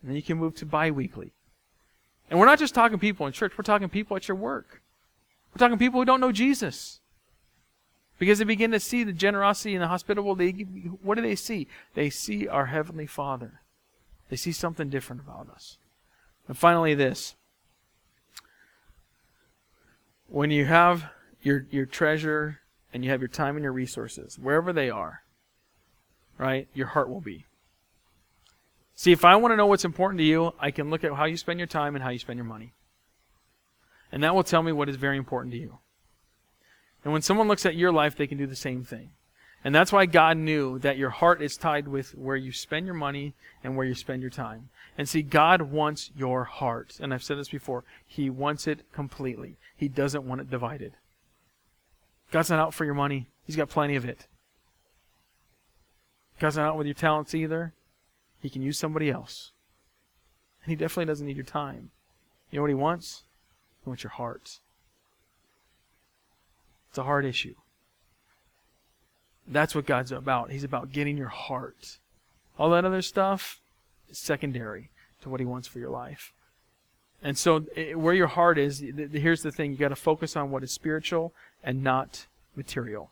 And 0.02 0.10
then 0.10 0.16
you 0.16 0.22
can 0.22 0.36
move 0.36 0.56
to 0.56 0.66
bi-weekly. 0.66 1.30
And 2.28 2.40
we're 2.40 2.46
not 2.46 2.58
just 2.58 2.74
talking 2.74 2.98
people 2.98 3.24
in 3.28 3.32
church. 3.32 3.52
We're 3.56 3.62
talking 3.62 3.88
people 3.88 4.16
at 4.16 4.26
your 4.26 4.36
work. 4.36 4.82
We're 5.58 5.66
talking 5.66 5.78
people 5.78 6.00
who 6.00 6.04
don't 6.04 6.20
know 6.20 6.30
Jesus. 6.30 7.00
Because 8.16 8.38
they 8.38 8.44
begin 8.44 8.70
to 8.70 8.78
see 8.78 9.02
the 9.02 9.12
generosity 9.12 9.74
and 9.74 9.82
the 9.82 9.88
hospitable. 9.88 10.36
They, 10.36 10.50
what 10.50 11.16
do 11.16 11.22
they 11.22 11.34
see? 11.34 11.66
They 11.94 12.10
see 12.10 12.46
our 12.46 12.66
Heavenly 12.66 13.06
Father. 13.06 13.60
They 14.28 14.36
see 14.36 14.52
something 14.52 14.88
different 14.88 15.22
about 15.22 15.48
us. 15.50 15.78
And 16.46 16.56
finally, 16.56 16.94
this. 16.94 17.34
When 20.28 20.52
you 20.52 20.64
have 20.66 21.06
your, 21.42 21.66
your 21.70 21.86
treasure 21.86 22.60
and 22.94 23.04
you 23.04 23.10
have 23.10 23.20
your 23.20 23.28
time 23.28 23.56
and 23.56 23.62
your 23.64 23.72
resources, 23.72 24.38
wherever 24.38 24.72
they 24.72 24.90
are, 24.90 25.22
right, 26.36 26.68
your 26.72 26.88
heart 26.88 27.08
will 27.08 27.20
be. 27.20 27.46
See, 28.94 29.10
if 29.10 29.24
I 29.24 29.34
want 29.34 29.52
to 29.52 29.56
know 29.56 29.66
what's 29.66 29.84
important 29.84 30.18
to 30.18 30.24
you, 30.24 30.52
I 30.60 30.70
can 30.70 30.88
look 30.90 31.02
at 31.02 31.14
how 31.14 31.24
you 31.24 31.36
spend 31.36 31.58
your 31.58 31.66
time 31.66 31.96
and 31.96 32.04
how 32.04 32.10
you 32.10 32.18
spend 32.20 32.36
your 32.36 32.44
money. 32.44 32.74
And 34.10 34.22
that 34.22 34.34
will 34.34 34.44
tell 34.44 34.62
me 34.62 34.72
what 34.72 34.88
is 34.88 34.96
very 34.96 35.16
important 35.16 35.52
to 35.52 35.58
you. 35.60 35.78
And 37.04 37.12
when 37.12 37.22
someone 37.22 37.48
looks 37.48 37.66
at 37.66 37.76
your 37.76 37.92
life, 37.92 38.16
they 38.16 38.26
can 38.26 38.38
do 38.38 38.46
the 38.46 38.56
same 38.56 38.84
thing. 38.84 39.10
And 39.64 39.74
that's 39.74 39.92
why 39.92 40.06
God 40.06 40.36
knew 40.36 40.78
that 40.78 40.98
your 40.98 41.10
heart 41.10 41.42
is 41.42 41.56
tied 41.56 41.88
with 41.88 42.12
where 42.16 42.36
you 42.36 42.52
spend 42.52 42.86
your 42.86 42.94
money 42.94 43.34
and 43.62 43.76
where 43.76 43.86
you 43.86 43.94
spend 43.94 44.22
your 44.22 44.30
time. 44.30 44.68
And 44.96 45.08
see, 45.08 45.22
God 45.22 45.62
wants 45.62 46.10
your 46.16 46.44
heart. 46.44 46.98
And 47.00 47.12
I've 47.12 47.22
said 47.22 47.38
this 47.38 47.48
before. 47.48 47.84
He 48.06 48.30
wants 48.30 48.66
it 48.66 48.90
completely. 48.92 49.56
He 49.76 49.88
doesn't 49.88 50.24
want 50.26 50.40
it 50.40 50.50
divided. 50.50 50.94
God's 52.30 52.50
not 52.50 52.60
out 52.60 52.74
for 52.74 52.84
your 52.84 52.94
money. 52.94 53.28
He's 53.44 53.56
got 53.56 53.68
plenty 53.68 53.96
of 53.96 54.04
it. 54.04 54.26
God's 56.38 56.56
not 56.56 56.66
out 56.66 56.78
with 56.78 56.86
your 56.86 56.94
talents 56.94 57.34
either. 57.34 57.72
He 58.40 58.50
can 58.50 58.62
use 58.62 58.78
somebody 58.78 59.10
else. 59.10 59.52
And 60.62 60.70
he 60.70 60.76
definitely 60.76 61.06
doesn't 61.06 61.26
need 61.26 61.36
your 61.36 61.44
time. 61.44 61.90
You 62.50 62.58
know 62.58 62.62
what 62.62 62.68
he 62.68 62.74
wants? 62.74 63.24
He 63.88 63.90
wants 63.90 64.04
your 64.04 64.10
heart. 64.10 64.58
It's 66.90 66.98
a 66.98 67.04
hard 67.04 67.24
issue. 67.24 67.54
That's 69.46 69.74
what 69.74 69.86
God's 69.86 70.12
about. 70.12 70.50
He's 70.50 70.62
about 70.62 70.92
getting 70.92 71.16
your 71.16 71.28
heart. 71.28 71.96
All 72.58 72.68
that 72.70 72.84
other 72.84 73.00
stuff 73.00 73.60
is 74.10 74.18
secondary 74.18 74.90
to 75.22 75.30
what 75.30 75.40
he 75.40 75.46
wants 75.46 75.66
for 75.66 75.78
your 75.78 75.88
life. 75.88 76.34
And 77.22 77.38
so, 77.38 77.60
where 77.94 78.12
your 78.12 78.26
heart 78.26 78.58
is, 78.58 78.84
here's 79.12 79.42
the 79.42 79.50
thing 79.50 79.72
you 79.72 79.78
got 79.78 79.88
to 79.88 79.96
focus 79.96 80.36
on 80.36 80.50
what 80.50 80.62
is 80.62 80.70
spiritual 80.70 81.32
and 81.64 81.82
not 81.82 82.26
material. 82.56 83.10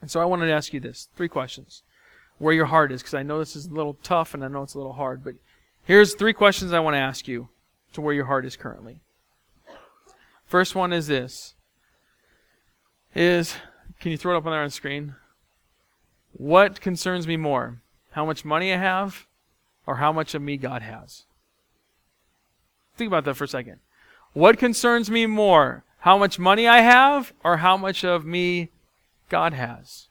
And 0.00 0.08
so, 0.08 0.20
I 0.20 0.24
wanted 0.24 0.46
to 0.46 0.52
ask 0.52 0.72
you 0.72 0.78
this 0.78 1.08
three 1.16 1.28
questions 1.28 1.82
where 2.38 2.54
your 2.54 2.66
heart 2.66 2.92
is, 2.92 3.02
because 3.02 3.14
I 3.14 3.24
know 3.24 3.40
this 3.40 3.56
is 3.56 3.66
a 3.66 3.74
little 3.74 3.96
tough 4.04 4.34
and 4.34 4.44
I 4.44 4.48
know 4.48 4.62
it's 4.62 4.74
a 4.74 4.78
little 4.78 4.92
hard, 4.92 5.24
but 5.24 5.34
here's 5.82 6.14
three 6.14 6.32
questions 6.32 6.72
I 6.72 6.78
want 6.78 6.94
to 6.94 7.00
ask 7.00 7.26
you 7.26 7.48
to 7.92 8.00
where 8.00 8.14
your 8.14 8.26
heart 8.26 8.46
is 8.46 8.54
currently. 8.54 9.00
First 10.50 10.74
one 10.74 10.92
is 10.92 11.06
this. 11.06 11.54
Is 13.14 13.54
can 14.00 14.10
you 14.10 14.18
throw 14.18 14.34
it 14.34 14.38
up 14.38 14.46
on 14.46 14.50
there 14.50 14.62
on 14.62 14.70
screen? 14.70 15.14
What 16.32 16.80
concerns 16.80 17.28
me 17.28 17.36
more? 17.36 17.82
How 18.10 18.26
much 18.26 18.44
money 18.44 18.72
I 18.72 18.76
have 18.76 19.28
or 19.86 19.96
how 19.96 20.10
much 20.12 20.34
of 20.34 20.42
me 20.42 20.56
God 20.56 20.82
has? 20.82 21.22
Think 22.96 23.06
about 23.06 23.24
that 23.26 23.34
for 23.34 23.44
a 23.44 23.48
second. 23.48 23.78
What 24.32 24.58
concerns 24.58 25.08
me 25.08 25.24
more? 25.24 25.84
How 26.00 26.18
much 26.18 26.36
money 26.36 26.66
I 26.66 26.80
have 26.80 27.32
or 27.44 27.58
how 27.58 27.76
much 27.76 28.02
of 28.02 28.24
me 28.24 28.70
God 29.28 29.52
has? 29.52 30.08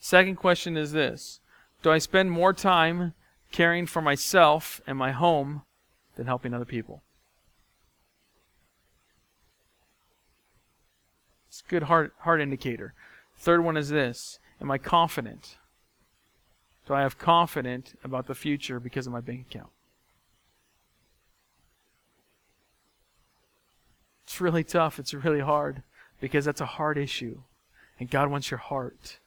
Second 0.00 0.36
question 0.36 0.78
is 0.78 0.92
this 0.92 1.40
Do 1.82 1.90
I 1.90 1.98
spend 1.98 2.30
more 2.30 2.54
time 2.54 3.12
caring 3.52 3.84
for 3.84 4.00
myself 4.00 4.80
and 4.86 4.96
my 4.96 5.12
home 5.12 5.64
than 6.14 6.24
helping 6.24 6.54
other 6.54 6.64
people? 6.64 7.02
It's 11.55 11.55
a 11.55 11.55
good 11.68 11.84
heart, 11.84 12.12
heart 12.20 12.40
indicator. 12.40 12.94
Third 13.36 13.62
one 13.64 13.76
is 13.76 13.88
this 13.90 14.38
Am 14.60 14.70
I 14.70 14.78
confident? 14.78 15.56
Do 16.86 16.94
I 16.94 17.02
have 17.02 17.18
confidence 17.18 17.94
about 18.04 18.26
the 18.26 18.34
future 18.34 18.78
because 18.78 19.06
of 19.06 19.12
my 19.12 19.20
bank 19.20 19.46
account? 19.50 19.70
It's 24.24 24.40
really 24.40 24.64
tough. 24.64 24.98
It's 24.98 25.12
really 25.12 25.40
hard 25.40 25.82
because 26.20 26.44
that's 26.44 26.60
a 26.60 26.66
hard 26.66 26.96
issue. 26.96 27.40
And 27.98 28.10
God 28.10 28.30
wants 28.30 28.50
your 28.50 28.58
heart. 28.58 29.18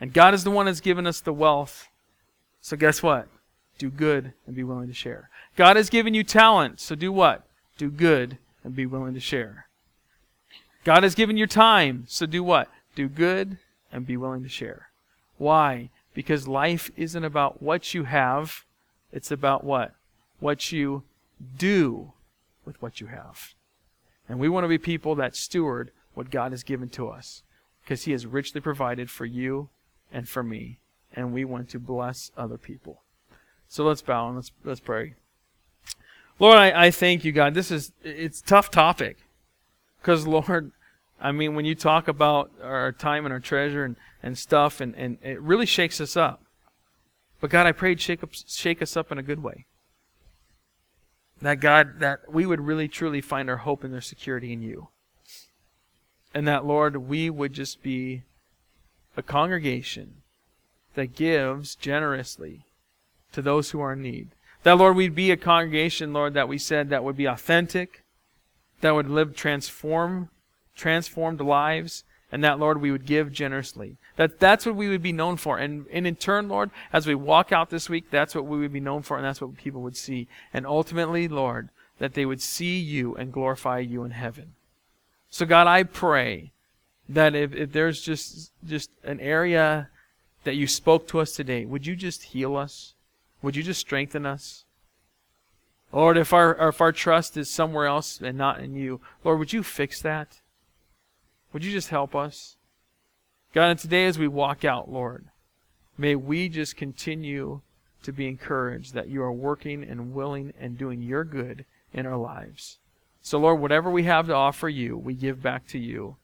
And 0.00 0.12
God 0.12 0.34
is 0.34 0.44
the 0.44 0.50
one 0.50 0.66
that's 0.66 0.80
given 0.80 1.06
us 1.06 1.20
the 1.20 1.32
wealth. 1.32 1.88
So 2.60 2.76
guess 2.76 3.02
what? 3.02 3.28
Do 3.78 3.90
good 3.90 4.32
and 4.46 4.56
be 4.56 4.64
willing 4.64 4.88
to 4.88 4.94
share. 4.94 5.28
God 5.56 5.76
has 5.76 5.90
given 5.90 6.14
you 6.14 6.24
talent. 6.24 6.80
So 6.80 6.94
do 6.94 7.12
what? 7.12 7.46
Do 7.76 7.90
good 7.90 8.38
and 8.62 8.74
be 8.74 8.86
willing 8.86 9.14
to 9.14 9.20
share. 9.20 9.66
God 10.84 11.02
has 11.02 11.14
given 11.14 11.36
you 11.36 11.46
time. 11.46 12.04
So 12.06 12.26
do 12.26 12.44
what? 12.44 12.68
Do 12.94 13.08
good 13.08 13.58
and 13.90 14.06
be 14.06 14.16
willing 14.16 14.42
to 14.42 14.48
share. 14.48 14.88
Why? 15.38 15.90
Because 16.12 16.46
life 16.46 16.90
isn't 16.96 17.24
about 17.24 17.62
what 17.62 17.94
you 17.94 18.04
have. 18.04 18.64
It's 19.12 19.30
about 19.30 19.64
what? 19.64 19.94
What 20.40 20.70
you 20.70 21.02
do 21.56 22.12
with 22.64 22.80
what 22.80 23.00
you 23.00 23.08
have. 23.08 23.54
And 24.28 24.38
we 24.38 24.48
want 24.48 24.64
to 24.64 24.68
be 24.68 24.78
people 24.78 25.14
that 25.16 25.36
steward 25.36 25.90
what 26.14 26.30
God 26.30 26.52
has 26.52 26.62
given 26.62 26.88
to 26.90 27.08
us 27.08 27.42
because 27.82 28.04
He 28.04 28.12
has 28.12 28.26
richly 28.26 28.60
provided 28.60 29.10
for 29.10 29.24
you 29.24 29.68
and 30.12 30.28
for 30.28 30.42
me. 30.42 30.78
And 31.14 31.32
we 31.32 31.44
want 31.44 31.68
to 31.70 31.78
bless 31.78 32.30
other 32.36 32.58
people. 32.58 33.02
So 33.68 33.84
let's 33.84 34.02
bow 34.02 34.28
and 34.28 34.36
let's, 34.36 34.52
let's 34.64 34.80
pray. 34.80 35.14
Lord, 36.38 36.58
I, 36.58 36.86
I 36.86 36.90
thank 36.90 37.24
you, 37.24 37.32
God. 37.32 37.54
This 37.54 37.70
is, 37.70 37.92
it's 38.02 38.40
tough 38.40 38.70
topic. 38.70 39.18
Because, 40.04 40.26
Lord, 40.26 40.70
I 41.18 41.32
mean, 41.32 41.54
when 41.54 41.64
you 41.64 41.74
talk 41.74 42.08
about 42.08 42.50
our 42.62 42.92
time 42.92 43.24
and 43.24 43.32
our 43.32 43.40
treasure 43.40 43.86
and, 43.86 43.96
and 44.22 44.36
stuff, 44.36 44.82
and, 44.82 44.94
and 44.96 45.16
it 45.22 45.40
really 45.40 45.64
shakes 45.64 45.98
us 45.98 46.14
up. 46.14 46.42
But 47.40 47.48
God, 47.48 47.66
I 47.66 47.72
prayed 47.72 48.02
shake, 48.02 48.22
up, 48.22 48.34
shake 48.34 48.82
us 48.82 48.98
up 48.98 49.10
in 49.10 49.16
a 49.16 49.22
good 49.22 49.42
way. 49.42 49.64
That 51.40 51.58
God, 51.58 52.00
that 52.00 52.30
we 52.30 52.44
would 52.44 52.60
really 52.60 52.86
truly 52.86 53.22
find 53.22 53.48
our 53.48 53.56
hope 53.56 53.82
and 53.82 53.94
our 53.94 54.02
security 54.02 54.52
in 54.52 54.60
you. 54.60 54.88
And 56.34 56.46
that, 56.46 56.66
Lord, 56.66 56.98
we 57.08 57.30
would 57.30 57.54
just 57.54 57.82
be 57.82 58.24
a 59.16 59.22
congregation 59.22 60.16
that 60.96 61.16
gives 61.16 61.76
generously 61.76 62.66
to 63.32 63.40
those 63.40 63.70
who 63.70 63.80
are 63.80 63.94
in 63.94 64.02
need. 64.02 64.32
That, 64.64 64.76
Lord, 64.76 64.96
we'd 64.96 65.14
be 65.14 65.30
a 65.30 65.38
congregation, 65.38 66.12
Lord, 66.12 66.34
that 66.34 66.48
we 66.48 66.58
said 66.58 66.90
that 66.90 67.04
would 67.04 67.16
be 67.16 67.24
authentic, 67.24 68.03
that 68.80 68.94
would 68.94 69.08
live 69.08 69.34
transform, 69.34 70.28
transformed 70.74 71.40
lives, 71.40 72.04
and 72.32 72.42
that, 72.42 72.58
Lord, 72.58 72.80
we 72.80 72.90
would 72.90 73.06
give 73.06 73.32
generously. 73.32 73.96
That 74.16 74.40
that's 74.40 74.66
what 74.66 74.74
we 74.74 74.88
would 74.88 75.02
be 75.02 75.12
known 75.12 75.36
for. 75.36 75.58
And, 75.58 75.86
and 75.92 76.06
in 76.06 76.16
turn, 76.16 76.48
Lord, 76.48 76.70
as 76.92 77.06
we 77.06 77.14
walk 77.14 77.52
out 77.52 77.70
this 77.70 77.88
week, 77.88 78.10
that's 78.10 78.34
what 78.34 78.46
we 78.46 78.58
would 78.58 78.72
be 78.72 78.80
known 78.80 79.02
for, 79.02 79.16
and 79.16 79.24
that's 79.24 79.40
what 79.40 79.56
people 79.56 79.82
would 79.82 79.96
see. 79.96 80.26
And 80.52 80.66
ultimately, 80.66 81.28
Lord, 81.28 81.68
that 81.98 82.14
they 82.14 82.26
would 82.26 82.42
see 82.42 82.78
you 82.78 83.14
and 83.14 83.32
glorify 83.32 83.78
you 83.78 84.02
in 84.02 84.10
heaven. 84.10 84.54
So, 85.30 85.46
God, 85.46 85.66
I 85.66 85.84
pray 85.84 86.50
that 87.08 87.34
if, 87.34 87.54
if 87.54 87.72
there's 87.72 88.00
just 88.00 88.50
just 88.66 88.90
an 89.04 89.20
area 89.20 89.88
that 90.44 90.56
you 90.56 90.66
spoke 90.66 91.06
to 91.08 91.20
us 91.20 91.32
today, 91.32 91.64
would 91.64 91.86
you 91.86 91.96
just 91.96 92.24
heal 92.24 92.56
us? 92.56 92.94
Would 93.42 93.56
you 93.56 93.62
just 93.62 93.80
strengthen 93.80 94.26
us? 94.26 94.64
Lord, 95.94 96.18
if 96.18 96.32
our 96.32 96.68
if 96.68 96.80
our 96.80 96.90
trust 96.90 97.36
is 97.36 97.48
somewhere 97.48 97.86
else 97.86 98.20
and 98.20 98.36
not 98.36 98.58
in 98.58 98.74
you, 98.74 99.00
Lord, 99.22 99.38
would 99.38 99.52
you 99.52 99.62
fix 99.62 100.02
that? 100.02 100.40
Would 101.52 101.64
you 101.64 101.70
just 101.70 101.90
help 101.90 102.16
us? 102.16 102.56
God, 103.54 103.68
and 103.68 103.78
today 103.78 104.06
as 104.06 104.18
we 104.18 104.26
walk 104.26 104.64
out, 104.64 104.90
Lord, 104.90 105.26
may 105.96 106.16
we 106.16 106.48
just 106.48 106.76
continue 106.76 107.60
to 108.02 108.12
be 108.12 108.26
encouraged 108.26 108.92
that 108.94 109.08
you 109.08 109.22
are 109.22 109.32
working 109.32 109.84
and 109.84 110.12
willing 110.12 110.52
and 110.58 110.76
doing 110.76 111.00
your 111.00 111.22
good 111.22 111.64
in 111.92 112.06
our 112.06 112.16
lives. 112.16 112.78
So, 113.22 113.38
Lord, 113.38 113.60
whatever 113.60 113.88
we 113.88 114.02
have 114.02 114.26
to 114.26 114.34
offer 114.34 114.68
you, 114.68 114.98
we 114.98 115.14
give 115.14 115.40
back 115.40 115.66
to 115.68 115.78
you. 115.78 116.16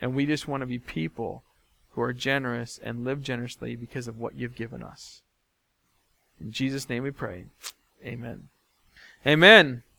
And 0.00 0.14
we 0.14 0.24
just 0.24 0.48
want 0.48 0.62
to 0.62 0.66
be 0.66 0.78
people 0.78 1.44
who 1.90 2.00
are 2.00 2.14
generous 2.14 2.80
and 2.82 3.04
live 3.04 3.20
generously 3.20 3.76
because 3.76 4.08
of 4.08 4.18
what 4.18 4.34
you've 4.34 4.56
given 4.56 4.82
us. 4.82 5.20
In 6.40 6.50
Jesus' 6.50 6.88
name 6.88 7.02
we 7.02 7.10
pray. 7.10 7.44
Amen. 8.02 8.48
Amen. 9.26 9.82